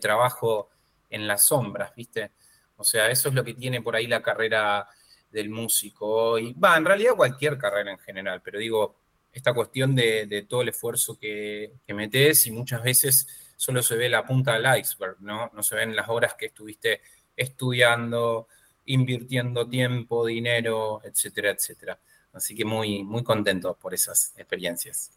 trabajo 0.00 0.70
en 1.10 1.28
las 1.28 1.44
sombras, 1.44 1.94
¿viste? 1.94 2.30
O 2.78 2.84
sea, 2.84 3.10
eso 3.10 3.28
es 3.28 3.34
lo 3.34 3.44
que 3.44 3.52
tiene 3.52 3.82
por 3.82 3.94
ahí 3.94 4.06
la 4.06 4.22
carrera 4.22 4.88
del 5.32 5.50
músico. 5.50 6.38
Y 6.38 6.52
va, 6.52 6.76
en 6.76 6.84
realidad 6.84 7.16
cualquier 7.16 7.58
carrera 7.58 7.90
en 7.90 7.98
general, 7.98 8.40
pero 8.42 8.58
digo, 8.58 8.96
esta 9.32 9.54
cuestión 9.54 9.94
de, 9.94 10.46
todo 10.48 10.62
el 10.62 10.68
esfuerzo 10.68 11.18
que, 11.18 11.72
que, 11.86 11.94
metes 11.94 12.46
y 12.46 12.50
muchas 12.52 12.82
veces 12.82 13.26
solo 13.56 13.82
se 13.82 13.96
ve 13.96 14.08
la 14.08 14.24
punta 14.24 14.54
del 14.54 14.78
iceberg, 14.78 15.16
¿no? 15.20 15.50
No 15.54 15.62
se 15.62 15.74
ven 15.74 15.96
las 15.96 16.08
horas 16.08 16.34
que 16.34 16.46
estuviste 16.46 17.00
estudiando, 17.36 18.48
invirtiendo 18.86 19.68
tiempo, 19.68 20.26
dinero, 20.26 21.00
etcétera, 21.04 21.50
etcétera. 21.50 21.98
Así 22.32 22.54
que 22.54 22.64
muy, 22.64 23.04
muy 23.04 23.22
contento 23.22 23.74
por 23.74 23.94
esas 23.94 24.32
experiencias. 24.36 25.12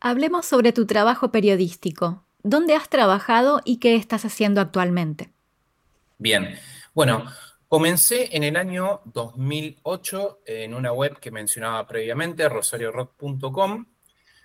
Hablemos 0.00 0.46
sobre 0.46 0.72
tu 0.72 0.86
trabajo 0.86 1.30
periodístico. 1.30 2.24
¿Dónde 2.42 2.74
has 2.74 2.90
trabajado 2.90 3.62
y 3.64 3.78
qué 3.78 3.96
estás 3.96 4.26
haciendo 4.26 4.60
actualmente? 4.60 5.30
Bien, 6.18 6.58
bueno, 6.92 7.24
comencé 7.74 8.28
en 8.36 8.44
el 8.44 8.56
año 8.56 9.00
2008 9.06 10.42
en 10.46 10.74
una 10.74 10.92
web 10.92 11.18
que 11.18 11.32
mencionaba 11.32 11.84
previamente, 11.88 12.48
rosariorock.com. 12.48 13.86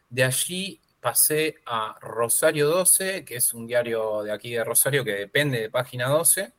De 0.09 0.24
allí 0.24 0.81
pasé 1.00 1.57
a 1.67 1.95
Rosario 2.01 2.67
12, 2.69 3.24
que 3.25 3.36
es 3.36 3.53
un 3.53 3.67
diario 3.67 4.24
de 4.24 4.31
aquí 4.31 4.50
de 4.53 4.63
Rosario 4.63 5.05
que 5.05 5.12
depende 5.12 5.62
de 5.62 5.69
Página 5.69 6.07
12. 6.07 6.51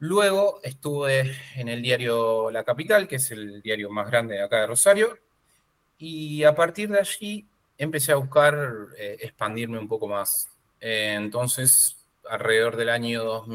Luego 0.00 0.60
estuve 0.62 1.34
en 1.54 1.70
el 1.70 1.80
diario 1.80 2.50
La 2.50 2.62
Capital, 2.62 3.08
que 3.08 3.16
es 3.16 3.30
el 3.30 3.62
diario 3.62 3.88
más 3.88 4.10
grande 4.10 4.34
de 4.34 4.42
acá 4.42 4.60
de 4.60 4.66
Rosario, 4.66 5.18
y 5.96 6.44
a 6.44 6.54
partir 6.54 6.90
de 6.90 7.00
allí 7.00 7.48
empecé 7.78 8.12
a 8.12 8.16
buscar 8.16 8.88
eh, 8.98 9.16
expandirme 9.22 9.78
un 9.78 9.88
poco 9.88 10.08
más. 10.08 10.50
Entonces, 10.78 11.96
alrededor 12.28 12.76
del 12.76 12.90
año 12.90 13.46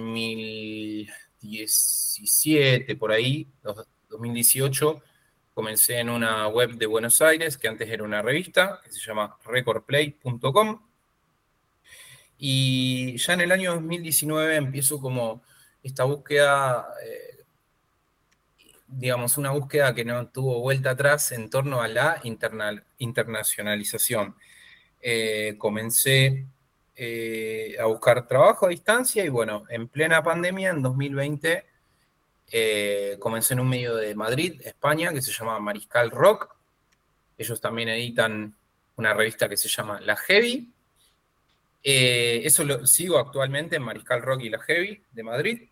2017, 1.42 2.96
por 2.96 3.12
ahí, 3.12 3.48
2018, 4.10 5.02
comencé 5.54 6.00
en 6.00 6.10
una 6.10 6.48
web 6.48 6.72
de 6.74 6.86
Buenos 6.86 7.22
Aires, 7.22 7.58
que 7.58 7.68
antes 7.68 7.90
era 7.90 8.04
una 8.04 8.22
revista, 8.22 8.80
que 8.84 8.92
se 8.92 9.00
llama 9.00 9.38
recordplay.com. 9.46 10.82
Y 12.38 13.18
ya 13.18 13.34
en 13.34 13.42
el 13.42 13.52
año 13.52 13.74
2019 13.74 14.56
empiezo 14.56 15.00
como 15.00 15.44
esta 15.84 16.04
búsqueda 16.04 16.88
eh, 17.04 17.32
digamos, 18.88 19.38
una 19.38 19.52
búsqueda 19.52 19.96
que 19.96 20.04
no 20.06 20.28
tuvo 20.28 20.60
vuelta 20.60 20.92
atrás 20.92 21.32
en 21.32 21.50
torno 21.50 21.82
a 21.82 21.88
la 21.88 22.22
internacionalización. 23.00 24.36
Eh, 25.02 25.56
comencé 25.58 26.46
eh, 26.96 27.76
a 27.80 27.86
buscar 27.86 28.28
trabajo 28.28 28.66
a 28.66 28.70
distancia 28.70 29.24
y 29.24 29.30
bueno, 29.30 29.64
en 29.70 29.88
plena 29.88 30.22
pandemia, 30.22 30.70
en 30.70 30.82
2020, 30.82 31.66
eh, 32.52 33.18
comencé 33.20 33.54
en 33.54 33.62
un 33.62 33.70
medio 33.70 33.96
de 33.96 34.14
Madrid, 34.16 34.62
España, 34.64 35.14
que 35.14 35.22
se 35.22 35.32
llama 35.32 35.60
Mariscal 35.60 36.12
Rock. 36.12 36.56
Ellos 37.38 37.60
también 37.60 37.90
editan 37.90 38.54
una 38.98 39.14
revista 39.14 39.50
que 39.50 39.58
se 39.58 39.70
llama 39.70 40.00
La 40.02 40.16
Heavy. 40.16 40.72
eso 41.84 42.64
lo 42.64 42.86
sigo 42.86 43.18
actualmente 43.18 43.78
en 43.78 43.84
Mariscal 43.84 44.22
Rock 44.22 44.42
y 44.42 44.50
La 44.50 44.60
Heavy 44.60 45.04
de 45.12 45.24
Madrid. 45.24 45.70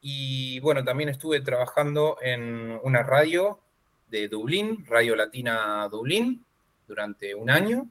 Y 0.00 0.60
bueno, 0.60 0.84
también 0.84 1.08
estuve 1.08 1.40
trabajando 1.40 2.18
en 2.20 2.78
una 2.82 3.02
radio 3.02 3.60
de 4.08 4.28
Dublín, 4.28 4.84
Radio 4.86 5.16
Latina 5.16 5.88
Dublín, 5.90 6.44
durante 6.86 7.34
un 7.34 7.50
año. 7.50 7.88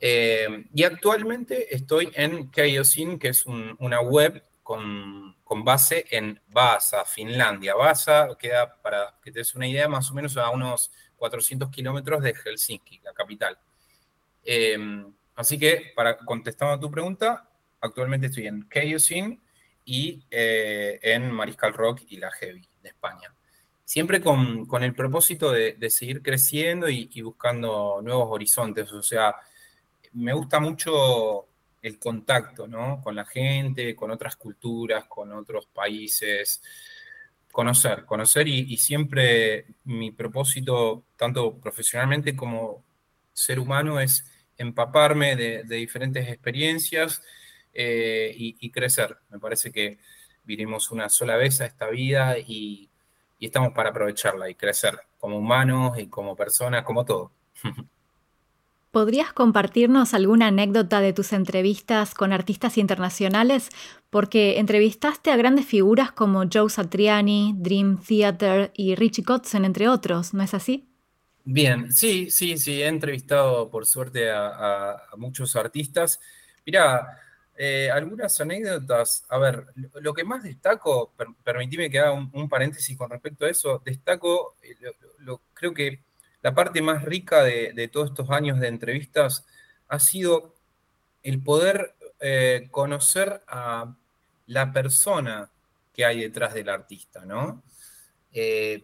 Eh, 0.00 0.64
y 0.74 0.82
actualmente 0.84 1.74
estoy 1.74 2.10
en 2.14 2.50
Keiosin, 2.50 3.18
que 3.18 3.28
es 3.28 3.44
una 3.46 4.00
web 4.00 4.42
con, 4.62 5.36
base 5.64 6.06
en 6.10 6.40
Vasa, 6.48 7.04
Finlandia. 7.04 7.74
Vasa 7.74 8.28
queda, 8.38 8.80
para 8.80 9.18
que 9.22 9.30
te 9.30 9.40
des 9.40 9.54
una 9.54 9.68
idea, 9.68 9.88
más 9.88 10.10
o 10.10 10.14
menos 10.14 10.36
a 10.36 10.48
unos 10.50 10.90
400 11.16 11.68
kilómetros 11.70 12.22
de 12.22 12.34
Helsinki, 12.34 13.00
la 13.00 13.12
capital. 13.12 13.58
Eh, 14.42 14.78
así 15.34 15.58
que, 15.58 15.92
para 15.94 16.16
contestando 16.16 16.74
a 16.74 16.80
tu 16.80 16.90
pregunta, 16.90 17.50
actualmente 17.80 18.28
estoy 18.28 18.46
en 18.46 18.68
Keiosin 18.68 19.42
y 19.84 20.24
eh, 20.30 20.98
en 21.02 21.30
Mariscal 21.30 21.74
Rock 21.74 22.02
y 22.08 22.16
la 22.16 22.30
Heavy 22.30 22.66
de 22.82 22.88
España 22.88 23.34
siempre 23.90 24.20
con, 24.20 24.68
el 24.84 24.94
propósito 24.94 25.50
de, 25.50 25.90
seguir 25.90 26.22
creciendo 26.22 26.88
y, 26.88 27.22
buscando 27.22 28.00
nuevos 28.00 28.28
horizontes. 28.30 28.92
O 28.92 29.02
sea, 29.02 29.34
me 30.12 30.32
gusta 30.32 30.60
mucho 30.60 31.46
el 31.82 31.98
contacto, 31.98 32.66
¿no? 32.66 33.00
Con 33.02 33.16
la 33.16 33.24
gente, 33.24 33.94
con 33.96 34.10
otras 34.10 34.36
culturas, 34.36 35.04
con 35.06 35.32
otros 35.32 35.66
países. 35.66 36.62
Conocer, 37.52 38.04
conocer 38.04 38.46
y, 38.46 38.76
siempre 38.76 39.66
mi 39.84 40.12
propósito, 40.12 41.04
tanto 41.16 41.58
profesionalmente 41.58 42.36
como 42.36 42.84
ser 43.32 43.58
humano, 43.58 43.98
es 43.98 44.24
empaparme 44.56 45.34
de, 45.34 45.64
diferentes 45.64 46.28
experiencias 46.28 47.22
eh, 47.72 48.32
y, 48.36 48.70
crecer. 48.70 49.16
Me 49.30 49.40
parece 49.40 49.72
que 49.72 49.98
vinimos 50.44 50.90
una 50.92 51.08
sola 51.08 51.36
vez 51.36 51.60
a 51.60 51.66
esta 51.66 51.88
vida 51.88 52.38
y, 52.38 52.88
y 53.38 53.46
estamos 53.46 53.72
para 53.72 53.90
aprovecharla 53.90 54.48
y 54.48 54.54
crecer 54.54 55.00
como 55.18 55.38
humanos 55.38 55.98
y 55.98 56.06
como 56.08 56.36
personas, 56.36 56.84
como 56.84 57.04
todo. 57.04 57.32
¿Podrías 58.90 59.32
compartirnos 59.32 60.14
alguna 60.14 60.48
anécdota 60.48 61.00
de 61.00 61.12
tus 61.12 61.32
entrevistas 61.32 62.12
con 62.12 62.32
artistas 62.32 62.76
internacionales? 62.76 63.68
Porque 64.10 64.58
entrevistaste 64.58 65.30
a 65.30 65.36
grandes 65.36 65.66
figuras 65.66 66.10
como 66.10 66.42
Joe 66.52 66.68
Satriani, 66.68 67.54
Dream 67.56 68.02
Theater 68.02 68.72
y 68.74 68.96
Richie 68.96 69.22
Kotzen, 69.22 69.64
entre 69.64 69.88
otros, 69.88 70.34
¿no 70.34 70.42
es 70.42 70.54
así? 70.54 70.88
Bien, 71.44 71.92
sí, 71.92 72.32
sí, 72.32 72.58
sí, 72.58 72.82
he 72.82 72.88
entrevistado 72.88 73.70
por 73.70 73.86
suerte 73.86 74.28
a, 74.28 75.00
muchos 75.16 75.54
artistas. 75.54 76.18
Mira, 76.66 77.16
eh, 77.56 77.88
algunas 77.92 78.40
anécdotas. 78.40 79.24
A 79.28 79.38
ver, 79.38 79.66
lo, 80.00 80.12
que 80.12 80.24
más 80.24 80.42
destaco, 80.42 81.14
permitime 81.44 81.88
que 81.88 82.00
haga 82.00 82.12
un, 82.12 82.48
paréntesis 82.48 82.98
con 82.98 83.08
respecto 83.08 83.44
a 83.44 83.50
eso, 83.50 83.80
destaco, 83.84 84.56
eh, 84.64 84.74
lo, 85.18 85.42
creo 85.54 85.72
que 85.72 86.09
la 86.42 86.54
parte 86.54 86.82
más 86.82 87.04
rica 87.04 87.42
de, 87.42 87.88
todos 87.92 88.10
estos 88.10 88.30
años 88.30 88.60
de 88.60 88.68
entrevistas 88.68 89.46
ha 89.88 89.98
sido 89.98 90.54
el 91.22 91.42
poder 91.42 91.94
eh, 92.20 92.68
conocer 92.70 93.42
a 93.46 93.94
la 94.46 94.72
persona 94.72 95.50
que 95.92 96.04
hay 96.04 96.20
detrás 96.20 96.54
del 96.54 96.68
artista, 96.68 97.24
¿no? 97.24 97.62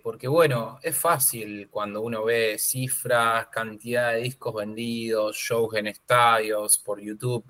porque 0.02 0.26
bueno, 0.26 0.80
es 0.82 0.96
fácil 0.98 1.68
cuando 1.70 2.00
uno 2.00 2.25
ve 2.25 2.56
cifras, 2.58 3.46
cantidad 3.46 4.12
de 4.12 4.22
discos 4.22 4.52
vendidos, 4.52 5.36
shows 5.36 5.76
en 5.76 5.86
estadios, 5.86 6.78
por 6.78 7.00
YouTube, 7.00 7.44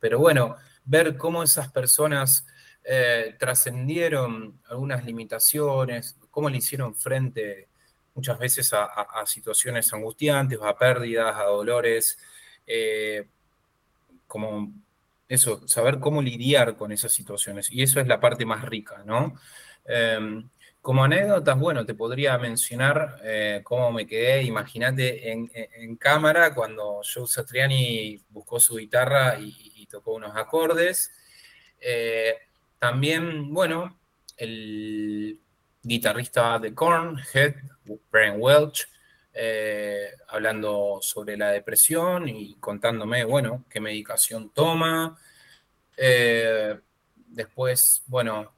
pero 0.00 0.18
bueno, 0.18 0.56
ver 0.84 1.16
cómo 1.16 1.42
esas 1.42 1.70
personas 1.70 2.46
eh, 2.82 3.36
trascendieron 3.38 4.60
algunas 4.68 5.04
limitaciones, 5.04 6.16
cómo 6.30 6.48
le 6.48 6.58
hicieron 6.58 6.94
frente 6.94 7.68
muchas 8.18 8.38
veces 8.40 8.72
a, 8.72 9.24
situaciones 9.26 9.92
angustiantes, 9.92 10.58
a 10.60 10.76
pérdidas, 10.76 11.36
a 11.36 11.44
dolores, 11.44 12.18
eh, 12.66 13.28
como 14.26 14.72
eso, 15.28 15.68
saber 15.68 16.00
cómo 16.00 16.20
lidiar 16.20 16.76
con 16.76 16.90
esas 16.90 17.12
situaciones. 17.12 17.70
Y 17.70 17.80
eso 17.80 18.00
es 18.00 18.08
la 18.08 18.18
parte 18.18 18.44
más 18.44 18.64
rica, 18.64 19.04
¿no? 19.04 19.38
Em, 19.84 20.48
como 20.82 21.04
anécdotas, 21.04 21.56
bueno, 21.60 21.86
te 21.86 21.94
podría 21.94 22.36
mencionar 22.38 23.20
eh, 23.22 23.60
cómo 23.62 23.92
me 23.92 24.04
quedé, 24.04 24.42
imagínate, 24.42 25.30
en, 25.30 25.96
cámara 25.96 26.52
cuando 26.54 27.00
Joe 27.04 27.28
Satriani 27.28 28.20
buscó 28.30 28.58
su 28.58 28.76
guitarra 28.76 29.38
y, 29.38 29.86
tocó 29.86 30.14
unos 30.14 30.36
acordes. 30.36 31.12
Eh, 31.80 32.34
también, 32.80 33.54
bueno, 33.54 33.96
el 34.36 35.38
guitarrista 35.82 36.58
de 36.58 36.74
Korn, 36.74 37.18
Head, 37.32 37.54
Brian 38.10 38.36
Welch, 38.38 38.88
eh, 39.32 40.10
hablando 40.28 40.98
sobre 41.00 41.36
la 41.36 41.50
depresión 41.52 42.28
y 42.28 42.56
contándome, 42.56 43.24
bueno, 43.24 43.64
qué 43.68 43.80
medicación 43.80 44.50
toma. 44.50 45.18
después, 47.28 48.02
bueno, 48.06 48.52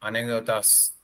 anécdotas 0.00 0.96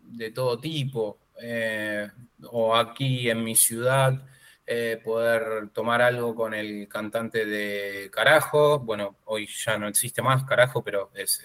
de 0.00 0.30
todo 0.30 0.58
tipo, 0.58 1.18
eh, 1.40 2.10
o 2.44 2.74
aquí 2.76 3.30
en 3.30 3.42
mi 3.44 3.54
ciudad 3.56 4.26
eh, 4.66 5.00
poder 5.02 5.70
tomar 5.70 6.02
algo 6.02 6.34
con 6.34 6.54
el 6.54 6.88
cantante 6.88 7.44
de 7.46 8.10
Carajo, 8.12 8.80
bueno, 8.80 9.18
hoy 9.26 9.46
ya 9.46 9.78
no 9.78 9.88
existe 9.88 10.22
más 10.22 10.44
Carajo, 10.44 10.82
pero 10.82 11.10
es... 11.14 11.42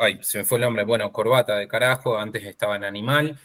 Eh, 0.00 0.16
ay, 0.16 0.18
se 0.22 0.38
me 0.38 0.44
fue 0.44 0.58
el 0.58 0.64
nombre, 0.64 0.84
bueno, 0.84 1.12
Corbata 1.12 1.56
de 1.56 1.68
Carajo, 1.68 2.18
antes 2.18 2.44
estaba 2.44 2.76
en 2.76 2.84
Animal. 2.84 3.38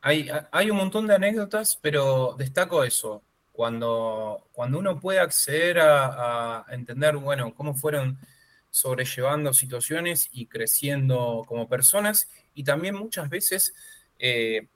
Hay, 0.00 0.30
hay, 0.52 0.70
un 0.70 0.76
montón 0.76 1.06
de 1.06 1.14
anécdotas, 1.14 1.78
pero 1.80 2.34
destaco 2.38 2.84
eso, 2.84 3.22
cuando, 3.52 4.48
cuando 4.52 4.78
uno 4.78 5.00
puede 5.00 5.18
acceder 5.18 5.80
a, 5.80 6.60
a 6.60 6.74
entender, 6.74 7.16
bueno, 7.16 7.54
cómo 7.54 7.74
fueron 7.74 8.18
sobrellevando 8.74 9.52
situaciones 9.52 10.28
y 10.32 10.46
creciendo 10.46 11.44
como 11.46 11.68
personas 11.68 12.28
y 12.54 12.64
también 12.64 12.96
muchas 12.96 13.28
veces 13.28 13.72
eh, 14.18 14.66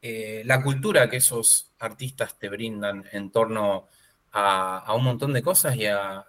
eh, 0.00 0.42
la 0.44 0.62
cultura 0.62 1.10
que 1.10 1.16
esos 1.16 1.72
artistas 1.80 2.38
te 2.38 2.48
brindan 2.48 3.04
en 3.10 3.30
torno 3.30 3.88
a, 4.32 4.94
un 4.96 5.02
montón 5.02 5.32
de 5.32 5.42
cosas 5.42 5.74
y 5.74 5.86
a, 5.86 6.24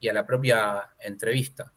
la 0.00 0.26
propia 0.26 0.90
entrevista. 1.00 1.72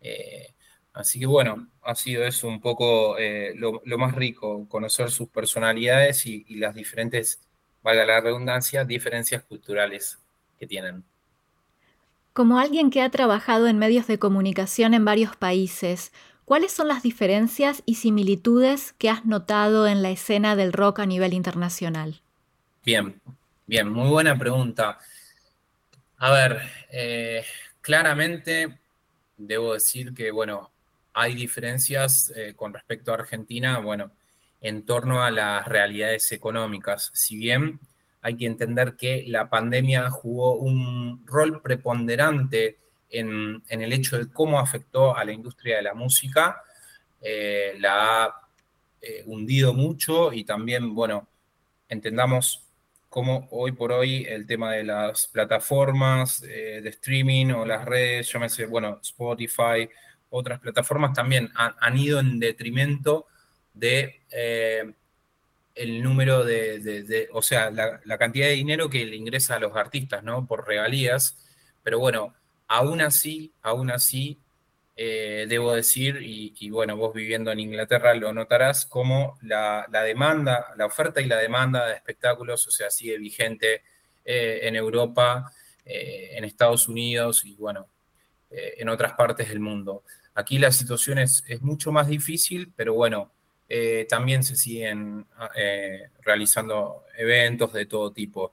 Eh, 0.00 0.54
así 0.92 1.18
que 1.18 1.26
bueno, 1.26 1.68
ha 1.82 1.94
sido 1.94 2.24
eso 2.24 2.48
un 2.48 2.60
poco 2.60 3.16
lo, 3.54 3.98
más 3.98 4.14
rico, 4.14 4.66
conocer 4.68 5.10
sus 5.10 5.28
personalidades 5.28 6.26
y 6.26 6.44
las 6.56 6.74
diferentes, 6.74 7.40
valga 7.82 8.04
la 8.04 8.20
redundancia, 8.20 8.84
diferencias 8.84 9.42
culturales 9.44 10.18
que 10.58 10.66
tienen. 10.66 11.04
Como 12.38 12.58
alguien 12.60 12.90
que 12.90 13.02
ha 13.02 13.10
trabajado 13.10 13.66
en 13.66 13.78
medios 13.78 14.06
de 14.06 14.20
comunicación 14.20 14.94
en 14.94 15.04
varios 15.04 15.34
países, 15.34 16.12
¿cuáles 16.44 16.70
son 16.70 16.86
las 16.86 17.02
diferencias 17.02 17.82
y 17.84 17.96
similitudes 17.96 18.92
que 18.92 19.10
has 19.10 19.24
notado 19.24 19.88
en 19.88 20.02
la 20.02 20.10
escena 20.10 20.54
del 20.54 20.72
rock 20.72 21.00
a 21.00 21.06
nivel 21.06 21.32
internacional? 21.32 22.20
Bien, 22.84 23.20
bien, 23.66 23.88
muy 23.88 24.08
buena 24.08 24.38
pregunta. 24.38 24.98
A 26.18 26.30
ver, 26.30 26.60
eh, 26.92 27.44
claramente 27.80 28.78
debo 29.38 29.74
decir 29.74 30.12
que, 30.12 30.30
bueno, 30.30 30.70
hay 31.14 31.34
diferencias 31.34 32.30
eh, 32.36 32.52
con 32.54 32.74
respecto 32.74 33.10
a 33.10 33.14
Argentina, 33.14 33.78
bueno, 33.78 34.12
en 34.60 34.84
torno 34.84 35.22
a 35.22 35.30
las 35.30 35.66
realidades 35.66 36.30
económicas. 36.32 37.10
Si 37.14 37.36
bien 37.36 37.80
hay 38.20 38.36
que 38.36 38.46
entender 38.46 38.96
que 38.96 39.24
la 39.26 39.48
pandemia 39.48 40.10
jugó 40.10 40.56
un 40.56 41.24
rol 41.26 41.62
preponderante 41.62 42.78
en, 43.10 43.62
el 43.68 43.92
hecho 43.92 44.18
de 44.18 44.30
cómo 44.30 44.58
afectó 44.58 45.16
a 45.16 45.24
la 45.24 45.32
industria 45.32 45.76
de 45.76 45.82
la 45.82 45.94
música, 45.94 46.62
eh, 47.20 47.74
la 47.78 48.24
ha 48.24 48.48
eh, 49.00 49.22
hundido 49.26 49.72
mucho 49.72 50.32
y 50.32 50.44
también, 50.44 50.94
bueno, 50.94 51.28
entendamos 51.88 52.67
cómo 53.08 53.48
hoy 53.50 53.72
por 53.72 53.92
hoy 53.92 54.24
el 54.28 54.46
tema 54.46 54.72
de 54.72 54.84
las 54.84 55.28
plataformas 55.28 56.42
eh, 56.42 56.80
de 56.82 56.88
streaming 56.90 57.46
o 57.52 57.64
las 57.64 57.84
redes, 57.84 58.32
llámese, 58.32 58.66
bueno, 58.66 59.00
Spotify, 59.02 59.88
otras 60.30 60.60
plataformas 60.60 61.12
también 61.14 61.50
han, 61.54 61.98
ido 61.98 62.20
en 62.20 62.38
detrimento 62.38 63.26
de 63.72 64.20
el 65.78 66.02
número 66.02 66.44
de, 66.44 67.28
o 67.32 67.40
sea, 67.40 67.70
la, 67.70 68.18
cantidad 68.18 68.46
de 68.46 68.54
dinero 68.54 68.90
que 68.90 69.04
le 69.06 69.16
ingresa 69.16 69.54
a 69.54 69.60
los 69.60 69.76
artistas, 69.76 70.24
¿no? 70.24 70.46
Por 70.46 70.66
regalías. 70.66 71.38
Pero 71.82 72.00
bueno, 72.00 72.34
aún 72.66 73.00
así, 73.00 73.54
aún 73.62 73.90
así, 73.90 74.40
eh, 75.00 75.46
debo 75.48 75.72
decir, 75.74 76.18
y, 76.20 76.70
bueno, 76.70 76.96
vos 76.96 77.14
viviendo 77.14 77.52
en 77.52 77.60
Inglaterra 77.60 78.14
lo 78.14 78.32
notarás, 78.32 78.84
como 78.84 79.38
la, 79.42 79.86
demanda, 80.04 80.74
la 80.76 80.86
oferta 80.86 81.20
y 81.20 81.26
la 81.26 81.36
demanda 81.36 81.86
de 81.86 81.94
espectáculos, 81.94 82.66
o 82.66 82.72
sea, 82.72 82.90
sigue 82.90 83.16
vigente 83.16 83.82
eh, 84.24 84.58
en 84.64 84.74
Europa, 84.74 85.52
eh, 85.84 86.30
en 86.32 86.42
Estados 86.42 86.88
Unidos 86.88 87.44
y 87.44 87.54
bueno, 87.54 87.86
en 88.50 88.88
otras 88.88 89.12
partes 89.12 89.50
del 89.50 89.60
mundo. 89.60 90.02
Aquí 90.34 90.58
la 90.58 90.72
situación 90.72 91.18
es, 91.18 91.44
mucho 91.60 91.92
más 91.92 92.08
difícil, 92.08 92.72
pero 92.74 92.94
bueno, 92.94 93.30
también 94.08 94.42
se 94.42 94.56
siguen 94.56 95.26
eh, 95.54 96.08
realizando 96.22 97.04
eventos 97.16 97.72
de 97.72 97.86
todo 97.86 98.10
tipo. 98.10 98.52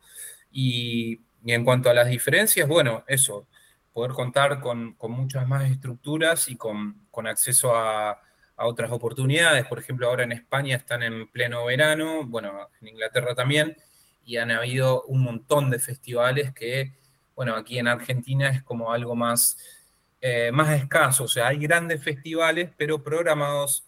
Y, 0.51 1.19
en 1.47 1.65
cuanto 1.65 1.89
a 1.89 1.93
las 1.95 2.07
diferencias, 2.07 2.67
bueno, 2.67 3.03
eso, 3.07 3.47
poder 3.95 4.11
contar 4.11 4.59
con, 4.59 4.97
muchas 4.99 5.47
más 5.47 5.71
estructuras 5.71 6.49
y 6.49 6.57
con, 6.57 7.07
acceso 7.25 7.73
a, 7.73 8.21
otras 8.57 8.91
oportunidades. 8.91 9.65
Por 9.67 9.79
ejemplo, 9.79 10.07
ahora 10.07 10.25
en 10.25 10.33
España 10.33 10.75
están 10.75 11.01
en 11.01 11.29
pleno 11.29 11.63
verano, 11.63 12.25
bueno, 12.25 12.67
en 12.81 12.89
Inglaterra 12.89 13.35
también, 13.35 13.77
y 14.25 14.35
han 14.35 14.51
habido 14.51 15.03
un 15.03 15.23
montón 15.23 15.69
de 15.69 15.79
festivales 15.79 16.53
que, 16.53 16.97
bueno, 17.35 17.55
aquí 17.55 17.79
en 17.79 17.87
Argentina 17.87 18.49
es 18.49 18.63
como 18.63 18.91
algo 18.91 19.15
más, 19.15 19.57
eh, 20.19 20.51
más 20.51 20.73
escaso. 20.73 21.23
O 21.23 21.27
sea, 21.29 21.47
hay 21.47 21.57
grandes 21.57 22.03
festivales, 22.03 22.71
pero 22.75 23.01
programados 23.01 23.87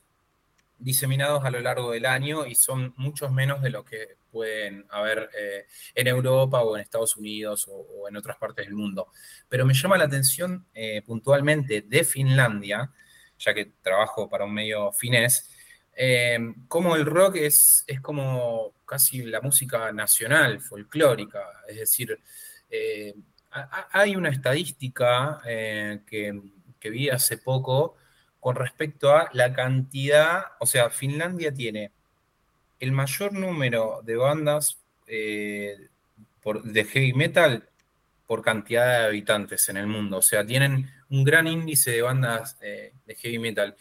diseminados 0.78 1.44
a 1.44 1.50
lo 1.50 1.60
largo 1.60 1.92
del 1.92 2.06
año 2.06 2.46
y 2.46 2.56
son 2.56 2.94
muchos 2.96 3.30
menos 3.34 3.62
de 3.62 3.72
lo 3.72 3.84
que 3.84 4.17
pueden 4.38 4.86
haber 4.92 5.32
eh, 5.36 5.66
en 5.96 6.08
Europa 6.08 6.62
o 6.62 6.76
en 6.76 6.84
Estados 6.84 7.18
Unidos 7.18 7.68
o, 7.68 8.08
en 8.08 8.16
otras 8.16 8.38
partes 8.38 8.68
del 8.68 8.76
mundo. 8.76 9.08
Pero 9.50 9.66
me 9.66 9.74
llama 9.74 9.98
la 9.98 10.04
atención 10.04 10.68
eh, 10.76 11.02
puntualmente 11.04 11.82
de 11.82 12.04
Finlandia, 12.04 12.92
ya 13.40 13.54
que 13.56 13.74
trabajo 13.82 14.30
para 14.30 14.46
un 14.46 14.54
medio 14.54 14.92
finés, 14.92 15.50
eh, 15.96 16.38
como 16.68 16.96
el 16.96 17.08
rock 17.08 17.38
es, 17.38 17.84
es 17.88 18.00
como 18.00 18.76
casi 18.86 19.24
la 19.24 19.42
música 19.42 19.92
nacional, 19.92 20.62
folclórica, 20.62 21.44
es 21.68 21.78
decir, 21.78 22.20
hay 23.92 24.16
una 24.16 24.30
estadística 24.30 25.42
que, 25.44 26.42
que 26.80 26.90
vi 26.92 27.10
hace 27.10 27.40
poco, 27.40 27.96
con 28.40 28.56
respecto 28.56 29.16
a 29.16 29.30
la 29.34 29.52
cantidad, 29.52 30.44
o 30.60 30.68
sea, 30.68 30.92
Finlandia 30.92 31.52
tiene 31.52 31.92
el 32.80 32.92
mayor 32.92 33.34
número 33.34 34.02
de 34.04 34.16
bandas 34.16 34.80
eh, 35.08 35.78
de 36.64 36.86
heavy 36.86 37.14
metal 37.14 37.68
por 38.26 38.42
cantidad 38.42 39.00
de 39.00 39.06
habitantes 39.08 39.68
en 39.70 39.78
el 39.78 39.88
mundo. 39.88 40.18
O 40.18 40.22
sea, 40.22 40.46
tienen 40.46 40.90
un 41.10 41.24
gran 41.24 41.48
índice 41.48 41.92
de 41.92 42.02
bandas 42.02 42.58
eh, 42.62 42.94
de 43.06 43.16
heavy 43.16 43.40
metal. 43.40 43.76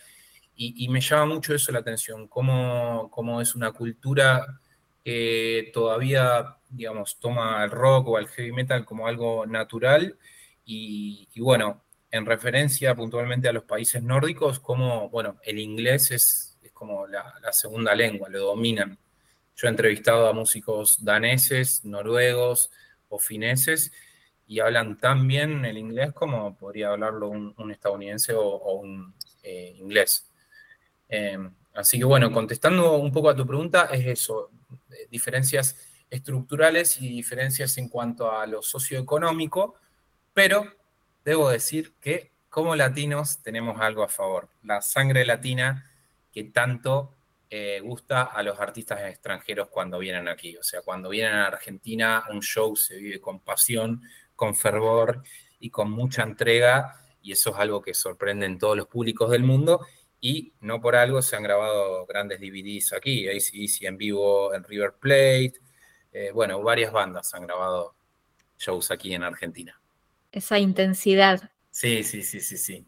Y, 0.58 0.88
me 0.88 1.02
llama 1.02 1.34
mucho 1.34 1.54
eso 1.54 1.70
la 1.70 1.80
atención, 1.80 2.28
cómo, 2.28 3.10
cómo, 3.10 3.42
es 3.42 3.54
una 3.54 3.72
cultura 3.72 4.58
que 5.04 5.70
todavía, 5.74 6.56
digamos, 6.70 7.20
toma 7.20 7.62
el 7.62 7.70
rock 7.70 8.08
o 8.08 8.18
el 8.18 8.26
heavy 8.28 8.52
metal 8.52 8.86
como 8.86 9.06
algo 9.06 9.44
natural. 9.44 10.16
y 10.64 11.28
bueno, 11.36 11.84
en 12.10 12.26
referencia 12.26 12.94
puntualmente 12.94 13.48
a 13.48 13.52
los 13.52 13.64
países 13.64 14.02
nórdicos, 14.02 14.60
como, 14.60 15.08
bueno, 15.10 15.38
el 15.42 15.58
inglés 15.58 16.10
es, 16.10 16.45
como 16.76 17.06
la, 17.06 17.52
segunda 17.52 17.94
lengua, 17.94 18.28
lo 18.28 18.40
dominan. 18.40 18.98
Yo 19.56 19.66
he 19.66 19.70
entrevistado 19.70 20.28
a 20.28 20.34
músicos 20.34 21.02
daneses, 21.02 21.86
noruegos 21.86 22.70
o 23.08 23.18
fineses 23.18 23.92
y 24.46 24.60
hablan 24.60 24.98
tan 24.98 25.26
bien 25.26 25.64
el 25.64 25.78
inglés 25.78 26.12
como 26.12 26.54
podría 26.54 26.90
hablarlo 26.90 27.30
un, 27.30 27.70
estadounidense 27.72 28.34
o, 28.34 28.74
un 28.74 29.14
eh, 29.42 29.74
inglés. 29.78 30.30
Em, 31.08 31.50
así 31.72 31.98
que 31.98 32.04
bueno, 32.04 32.30
contestando 32.30 32.98
un 32.98 33.10
poco 33.10 33.30
a 33.30 33.36
tu 33.36 33.46
pregunta, 33.46 33.88
es 33.90 34.06
eso, 34.06 34.50
eh, 34.90 35.08
diferencias 35.10 35.76
estructurales 36.10 37.00
y 37.00 37.08
diferencias 37.08 37.78
en 37.78 37.88
cuanto 37.88 38.30
a 38.30 38.46
lo 38.46 38.60
socioeconómico, 38.60 39.76
pero 40.34 40.70
debo 41.24 41.48
decir 41.48 41.94
que 42.00 42.32
como 42.50 42.76
latinos 42.76 43.42
tenemos 43.42 43.80
algo 43.80 44.02
a 44.02 44.08
favor. 44.08 44.50
La 44.62 44.82
sangre 44.82 45.24
latina 45.24 45.90
que 46.36 46.44
tanto 46.44 47.16
eh, 47.48 47.80
gusta 47.82 48.24
a 48.24 48.42
los 48.42 48.60
artistas 48.60 49.00
extranjeros 49.00 49.68
cuando 49.70 49.98
vienen 49.98 50.28
aquí. 50.28 50.54
O 50.58 50.62
sea, 50.62 50.82
cuando 50.82 51.08
vienen 51.08 51.32
a 51.32 51.46
Argentina, 51.46 52.24
un 52.30 52.42
show 52.42 52.76
se 52.76 52.98
vive 52.98 53.18
con 53.18 53.40
pasión, 53.40 54.02
con 54.34 54.54
fervor 54.54 55.22
y 55.58 55.70
con 55.70 55.90
mucha 55.90 56.22
entrega. 56.22 57.00
Y 57.22 57.32
eso 57.32 57.50
es 57.50 57.56
algo 57.56 57.80
que 57.80 57.94
sorprende 57.94 58.44
en 58.44 58.58
todos 58.58 58.76
los 58.76 58.86
públicos 58.86 59.30
del 59.30 59.44
mundo. 59.44 59.86
Y 60.20 60.52
no 60.60 60.78
por 60.78 60.94
algo 60.94 61.22
se 61.22 61.36
han 61.36 61.42
grabado 61.42 62.04
grandes 62.04 62.38
DVDs 62.38 62.92
aquí. 62.92 63.26
ACDC 63.26 63.84
en 63.84 63.96
vivo 63.96 64.52
en 64.52 64.62
River 64.64 64.96
Plate. 65.00 65.54
Eh, 66.12 66.32
bueno, 66.34 66.60
varias 66.60 66.92
bandas 66.92 67.32
han 67.32 67.46
grabado 67.46 67.96
shows 68.58 68.90
aquí 68.90 69.14
en 69.14 69.22
Argentina 69.22 69.80
esa 70.36 70.58
intensidad. 70.58 71.50
Sí, 71.70 72.02
sí, 72.04 72.22
sí, 72.22 72.40
sí, 72.40 72.58
sí. 72.58 72.86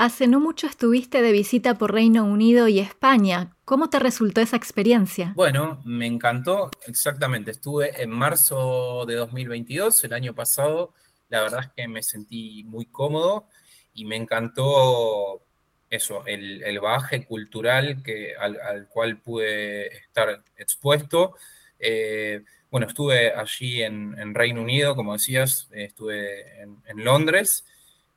Hace 0.00 0.28
no 0.28 0.38
mucho 0.38 0.68
estuviste 0.68 1.22
de 1.22 1.32
visita 1.32 1.74
por 1.76 1.92
Reino 1.92 2.24
Unido 2.24 2.68
y 2.68 2.78
España. 2.78 3.56
¿Cómo 3.64 3.90
te 3.90 3.98
resultó 3.98 4.40
esa 4.40 4.54
experiencia? 4.54 5.32
Bueno, 5.34 5.82
me 5.84 6.06
encantó, 6.06 6.70
exactamente. 6.86 7.50
Estuve 7.50 8.00
en 8.00 8.10
marzo 8.10 9.04
de 9.08 9.16
2022, 9.16 10.04
el 10.04 10.12
año 10.12 10.36
pasado. 10.36 10.94
La 11.30 11.42
verdad 11.42 11.62
es 11.64 11.70
que 11.74 11.88
me 11.88 12.04
sentí 12.04 12.62
muy 12.62 12.86
cómodo 12.86 13.48
y 13.92 14.04
me 14.04 14.14
encantó 14.14 15.42
eso, 15.90 16.24
el, 16.26 16.62
el 16.62 16.78
bagaje 16.78 17.24
cultural 17.24 18.00
que, 18.04 18.36
al, 18.36 18.86
cual 18.86 19.18
pude 19.18 19.88
estar 19.96 20.44
expuesto. 20.56 21.34
Eh, 21.80 22.44
bueno, 22.70 22.86
estuve 22.86 23.32
allí 23.32 23.82
en, 23.82 24.32
Reino 24.32 24.62
Unido, 24.62 24.94
como 24.94 25.14
decías, 25.14 25.68
estuve 25.72 26.62
en, 26.62 27.04
Londres, 27.04 27.66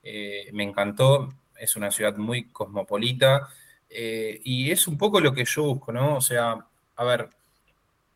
eh, 0.04 0.48
me 0.54 0.62
encantó, 0.64 1.34
es 1.62 1.76
una 1.76 1.92
ciudad 1.92 2.16
muy 2.18 2.46
cosmopolita 2.46 3.48
eh, 3.90 4.42
y 4.44 4.72
es 4.72 4.88
un 4.88 4.98
poco 4.98 5.20
lo 5.20 5.34
que 5.34 5.46
yo 5.46 5.64
busco, 5.64 5.92
¿no? 5.92 6.18
O 6.18 6.22
sea, 6.22 6.66
a 6.96 7.04
ver, 7.04 7.30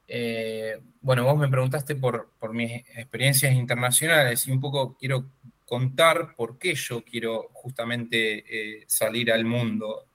eh, 0.07 0.79
bueno, 1.01 1.23
vos 1.23 1.37
me 1.37 1.47
preguntaste 1.47 1.95
por, 1.95 2.31
por 2.39 2.53
mis 2.53 2.71
experiencias 2.71 3.53
internacionales 3.53 4.47
y 4.47 4.51
un 4.51 4.59
poco 4.59 4.95
quiero 4.97 5.25
contar 5.65 6.35
por 6.35 6.57
qué 6.57 6.75
yo 6.75 7.03
quiero 7.03 7.49
justamente 7.53 8.85
salir 8.87 9.31
al 9.31 9.45
mundo. 9.45 10.05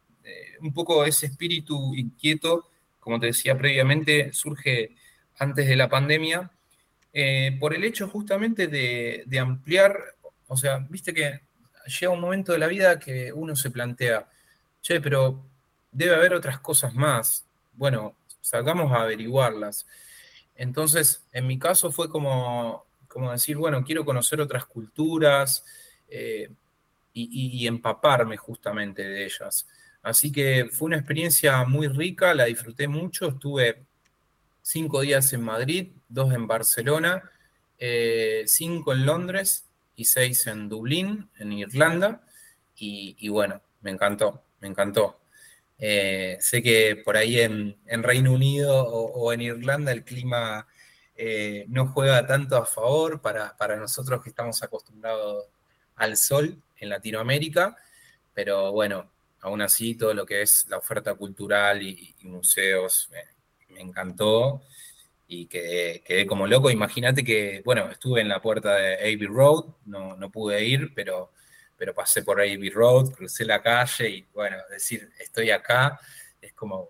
un 0.61 0.73
poco 0.73 1.05
ese 1.05 1.27
espíritu 1.27 1.95
inquieto, 1.97 2.69
como 3.01 3.19
te 3.19 3.27
decía 3.27 3.59
previamente, 3.59 4.33
surge 4.33 4.95
antes 5.38 5.66
de 5.66 5.77
la 5.77 5.88
pandemia, 5.88 6.51
eh, 7.12 7.57
por 7.59 7.75
el 7.75 7.83
hecho 7.83 8.09
justamente 8.09 8.69
de, 8.69 9.38
ampliar, 9.38 9.99
o 10.47 10.57
sea, 10.57 10.79
viste 10.88 11.12
que 11.12 11.40
llega 11.87 12.12
un 12.12 12.21
momento 12.21 12.53
de 12.53 12.59
la 12.59 12.66
vida 12.66 12.99
que 12.99 13.33
uno 13.33 13.57
se 13.57 13.71
plantea, 13.71 14.29
che, 14.81 15.01
pero 15.01 15.45
debe 15.90 16.14
haber 16.14 16.35
otras 16.35 16.61
cosas 16.61 16.95
más. 16.95 17.45
Bueno, 17.73 18.16
salgamos 18.40 18.93
a 18.93 19.03
averiguarlas. 19.03 19.87
Entonces, 20.55 21.27
en 21.33 21.47
mi 21.47 21.59
caso 21.59 21.90
fue 21.90 22.09
como, 22.11 22.85
como 23.09 23.33
decir, 23.33 23.57
bueno, 23.57 23.83
quiero 23.85 24.05
conocer 24.05 24.40
otras 24.40 24.66
culturas 24.66 25.64
eh, 26.09 26.51
y, 27.12 27.66
empaparme 27.66 28.37
justamente 28.37 29.03
de 29.03 29.25
ellas. 29.25 29.66
Así 30.03 30.31
que 30.33 30.69
fue 30.73 30.87
una 30.87 30.97
experiencia 30.97 31.64
muy 31.64 31.88
rica, 31.88 32.35
la 32.35 32.45
disfruté 32.45 32.88
mucho, 32.88 33.29
estuve 33.29 33.85
cinco 34.62 35.01
días 35.01 35.33
en 35.33 35.43
Madrid, 35.43 35.88
dos 36.09 36.33
en 36.33 36.47
Barcelona, 36.47 37.31
eh, 37.79 38.45
cinco 38.47 38.93
en 38.93 39.07
Londres 39.07 39.69
y 40.01 40.05
seis 40.05 40.47
en 40.47 40.69
Dublín, 40.69 41.29
en 41.39 41.53
Irlanda. 41.53 42.23
Y, 42.77 43.29
bueno, 43.29 43.61
me 43.83 43.91
encantó, 43.91 44.43
me 44.61 44.69
encantó. 44.69 45.21
Eh, 45.79 46.39
sé 46.41 46.63
que 46.63 46.97
por 47.05 47.17
ahí 47.17 47.41
en, 47.41 47.77
Reino 48.03 48.33
Unido 48.33 48.83
o, 48.83 49.33
en 49.33 49.43
Irlanda 49.43 49.93
el 49.93 50.03
clima 50.05 50.67
eh, 51.15 51.67
no 51.69 51.89
juega 51.89 52.27
tanto 52.27 52.57
a 52.57 52.65
favor 52.65 53.21
para, 53.21 53.77
nosotros 53.77 54.23
que 54.23 54.31
estamos 54.31 54.63
acostumbrados 54.63 55.47
al 55.97 56.17
sol 56.17 56.57
en 56.79 56.89
Latinoamérica, 56.89 57.77
pero 58.33 58.73
bueno, 58.73 59.11
aún 59.41 59.61
así 59.61 59.95
todo 59.95 60.15
lo 60.15 60.25
que 60.25 60.41
es 60.41 60.67
la 60.69 60.79
oferta 60.79 61.15
cultural 61.15 61.83
y, 61.83 62.15
y 62.21 62.27
museos 62.27 63.11
me 63.69 63.81
encantó 63.81 64.63
y 65.33 65.47
quedé, 65.47 66.03
quedé 66.03 66.27
como 66.27 66.45
loco. 66.49 66.73
Imagínate 66.73 67.23
que, 67.23 67.62
bueno, 67.64 67.88
estuve 67.88 68.21
en 68.21 68.29
la 68.29 68.43
puerta 68.43 68.75
de 68.75 68.97
Abbey 68.97 69.27
Road, 69.27 69.64
no, 69.87 70.16
no 70.16 70.29
pude 70.29 70.64
ir, 70.64 70.93
pero, 70.93 71.31
pero 71.79 71.95
pasé 71.95 72.25
por 72.25 72.40
Abbey 72.40 72.69
Road, 72.69 73.12
crucé 73.12 73.45
la 73.45 73.62
calle 73.62 74.11
y, 74.11 74.27
bueno, 74.35 74.57
decir, 74.69 75.09
estoy 75.21 75.53
acá, 75.53 76.01
es 76.43 76.53
como, 76.53 76.88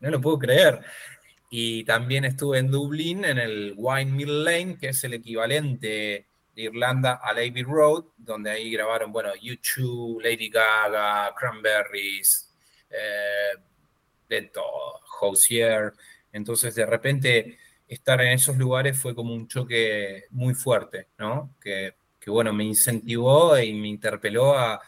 no 0.00 0.10
lo 0.10 0.20
puedo 0.20 0.38
creer. 0.38 0.80
Y 1.48 1.82
también 1.84 2.26
estuve 2.26 2.58
en 2.58 2.70
Dublín, 2.70 3.24
en 3.24 3.38
el 3.38 3.72
Wine 3.74 4.12
Mill 4.12 4.44
Lane, 4.44 4.76
que 4.78 4.88
es 4.90 5.02
el 5.04 5.14
equivalente 5.14 6.26
de 6.54 6.62
Irlanda 6.62 7.20
al 7.22 7.38
Abbey 7.38 7.62
Road, 7.62 8.04
donde 8.18 8.50
ahí 8.50 8.70
grabaron, 8.70 9.10
bueno, 9.12 9.30
YouTube, 9.40 10.20
Lady 10.20 10.50
Gaga, 10.50 11.34
Cranberries, 11.34 12.52
eh, 12.90 13.58
de. 14.28 14.50
Entonces, 16.36 16.74
de 16.74 16.86
repente, 16.86 17.58
estar 17.88 18.20
en 18.20 18.32
esos 18.32 18.56
lugares 18.56 18.98
fue 18.98 19.14
como 19.14 19.34
un 19.34 19.48
choque 19.48 20.24
muy 20.30 20.54
fuerte, 20.54 21.08
¿no? 21.18 21.54
Que, 21.60 21.94
bueno, 22.26 22.52
me 22.52 22.64
incentivó 22.64 23.56
y 23.58 23.72
me 23.72 23.86
interpeló 23.86 24.58
a, 24.58 24.80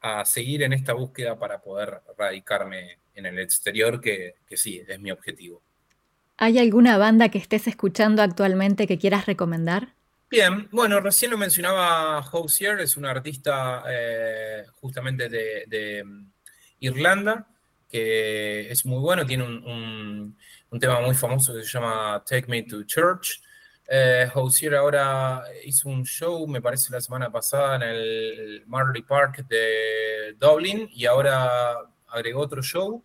a 0.00 0.24
seguir 0.24 0.62
en 0.62 0.74
esta 0.74 0.92
búsqueda 0.92 1.38
para 1.38 1.60
poder 1.60 2.02
radicarme 2.18 2.98
en 3.16 3.26
el 3.26 3.38
exterior, 3.38 4.00
que, 4.00 4.34
sí, 4.54 4.82
es 4.86 5.00
mi 5.00 5.10
objetivo. 5.10 5.62
¿Hay 6.36 6.58
alguna 6.58 6.98
banda 6.98 7.30
que 7.30 7.38
estés 7.38 7.66
escuchando 7.66 8.22
actualmente 8.22 8.86
que 8.86 8.98
quieras 8.98 9.26
recomendar? 9.26 9.94
Bien, 10.30 10.68
bueno, 10.70 11.00
recién 11.00 11.30
lo 11.30 11.38
mencionaba 11.38 12.18
Hosier, 12.30 12.80
es 12.80 12.96
un 12.96 13.06
artista 13.06 13.84
eh, 13.88 14.64
justamente 14.80 15.28
de, 15.28 16.04
mm, 16.04 16.30
Irlanda, 16.80 17.48
que 17.88 18.70
es 18.70 18.84
muy 18.84 18.98
bueno, 18.98 19.24
tiene 19.24 19.44
un, 19.44 20.36
tema 20.80 21.00
muy 21.00 21.14
famoso 21.14 21.54
que 21.54 21.62
se 21.62 21.68
llama 21.68 22.22
Take 22.24 22.46
Me 22.48 22.62
to 22.62 22.84
Church. 22.84 23.42
Eh, 23.88 24.28
Hosier 24.34 24.74
ahora 24.74 25.44
hizo 25.64 25.88
un 25.88 26.04
show, 26.04 26.46
me 26.46 26.60
parece 26.60 26.92
la 26.92 27.00
semana 27.00 27.30
pasada, 27.30 27.76
en 27.76 27.82
el 27.82 28.64
Marley 28.66 29.02
Park 29.02 29.46
de 29.48 30.34
Dublin 30.38 30.88
y 30.92 31.06
ahora 31.06 31.76
agregó 32.08 32.40
otro 32.40 32.62
show. 32.62 33.02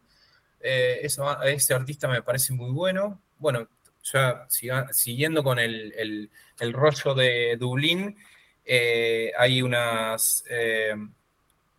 Eh, 0.60 1.02
ese 1.04 1.74
artista 1.74 2.08
me 2.08 2.22
parece 2.22 2.54
muy 2.54 2.72
bueno. 2.72 3.22
Bueno, 3.38 3.68
ya 4.04 4.48
siguiendo 4.50 5.44
con 5.44 5.60
el, 5.60 6.30
rollo 6.60 7.14
de 7.16 7.58
Dublín, 7.58 8.18
eh, 8.66 9.32
hay 9.38 9.62
unas, 9.62 10.44
eh, 10.50 10.96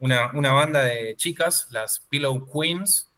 una, 0.01 0.53
banda 0.53 0.83
de 0.85 1.15
chicas, 1.17 1.69
las 1.71 2.01
Pillow 2.01 2.49
Queens, 2.51 3.12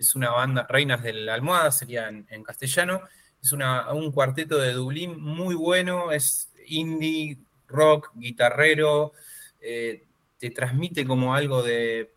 es 0.00 0.14
una 0.14 0.30
banda, 0.30 0.66
reinas 0.68 1.02
de 1.02 1.12
la 1.12 1.34
almohada, 1.34 1.70
sería 1.70 2.08
en, 2.08 2.42
castellano, 2.42 3.02
es 3.42 3.52
un 3.52 4.12
cuarteto 4.12 4.58
de 4.58 4.72
Dublín 4.72 5.20
muy 5.20 5.54
bueno, 5.54 6.12
es 6.12 6.50
indie, 6.66 7.38
rock, 7.68 8.10
guitarrero, 8.14 9.12
te 9.60 10.50
transmite 10.50 11.06
como 11.06 11.34
algo 11.34 11.62
de 11.62 12.10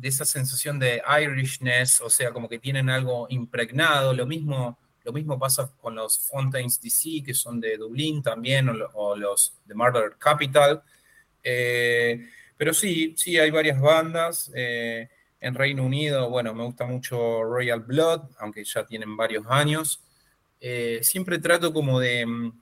de 0.00 0.08
esa 0.08 0.24
sensación 0.24 0.78
de 0.78 1.02
Irishness, 1.22 2.00
o 2.00 2.08
sea, 2.08 2.32
como 2.32 2.48
que 2.48 2.58
tienen 2.58 2.88
algo 2.88 3.26
impregnado. 3.28 4.14
Lo 4.14 4.26
mismo, 4.26 4.78
lo 5.04 5.12
mismo 5.12 5.38
pasa 5.38 5.70
con 5.78 5.94
los 5.94 6.18
Fontaines 6.20 6.80
DC, 6.80 7.22
que 7.24 7.34
son 7.34 7.60
de 7.60 7.76
Dublín 7.76 8.22
también, 8.22 8.70
o, 8.94 9.14
los 9.14 9.54
de 9.66 9.74
Murder 9.74 10.16
Capital. 10.18 10.82
Eh, 11.42 12.26
pero 12.56 12.72
sí, 12.72 13.14
sí, 13.16 13.38
hay 13.38 13.50
varias 13.50 13.78
bandas. 13.78 14.50
Eh, 14.54 15.08
en 15.40 15.54
Reino 15.54 15.84
Unido, 15.84 16.28
bueno, 16.28 16.54
me 16.54 16.64
gusta 16.64 16.86
mucho 16.86 17.42
Royal 17.42 17.80
Blood, 17.80 18.22
aunque 18.38 18.64
ya 18.64 18.84
tienen 18.84 19.16
varios 19.16 19.44
años. 19.48 20.02
Eh, 20.60 21.00
siempre 21.02 21.38
trato 21.38 21.72
como 21.72 21.98
de, 21.98 22.26
mm, 22.26 22.52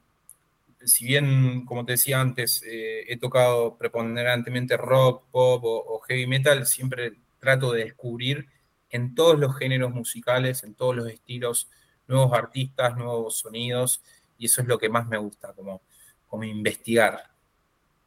si 0.84 1.04
bien, 1.06 1.64
como 1.66 1.84
te 1.84 1.92
decía 1.92 2.20
antes, 2.20 2.62
he 2.64 3.16
tocado 3.18 3.76
preponderantemente 3.76 4.76
rock, 4.76 5.24
pop 5.30 5.64
o, 5.64 5.98
heavy 6.00 6.26
metal, 6.26 6.66
siempre 6.66 7.14
trato 7.40 7.72
de 7.72 7.84
descubrir 7.84 8.48
en 8.90 9.14
todos 9.14 9.38
los 9.38 9.56
géneros 9.56 9.92
musicales, 9.92 10.62
en 10.64 10.74
todos 10.74 10.96
los 10.96 11.08
estilos, 11.08 11.68
nuevos 12.06 12.32
artistas, 12.32 12.96
nuevos 12.96 13.38
sonidos, 13.38 14.02
y 14.38 14.46
eso 14.46 14.62
es 14.62 14.68
lo 14.68 14.78
que 14.78 14.88
más 14.88 15.06
me 15.08 15.18
gusta, 15.18 15.52
como, 15.52 15.82
como 16.28 16.44
investigar. 16.44 17.37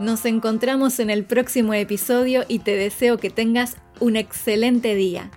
Nos 0.00 0.24
encontramos 0.24 0.98
en 0.98 1.10
el 1.10 1.24
próximo 1.24 1.72
episodio 1.74 2.44
y 2.48 2.60
te 2.60 2.76
deseo 2.76 3.18
que 3.18 3.30
tengas 3.30 3.76
un 4.00 4.16
excelente 4.16 4.94
día. 4.94 5.30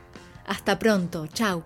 Hasta 0.47 0.79
pronto, 0.79 1.27
chao. 1.27 1.63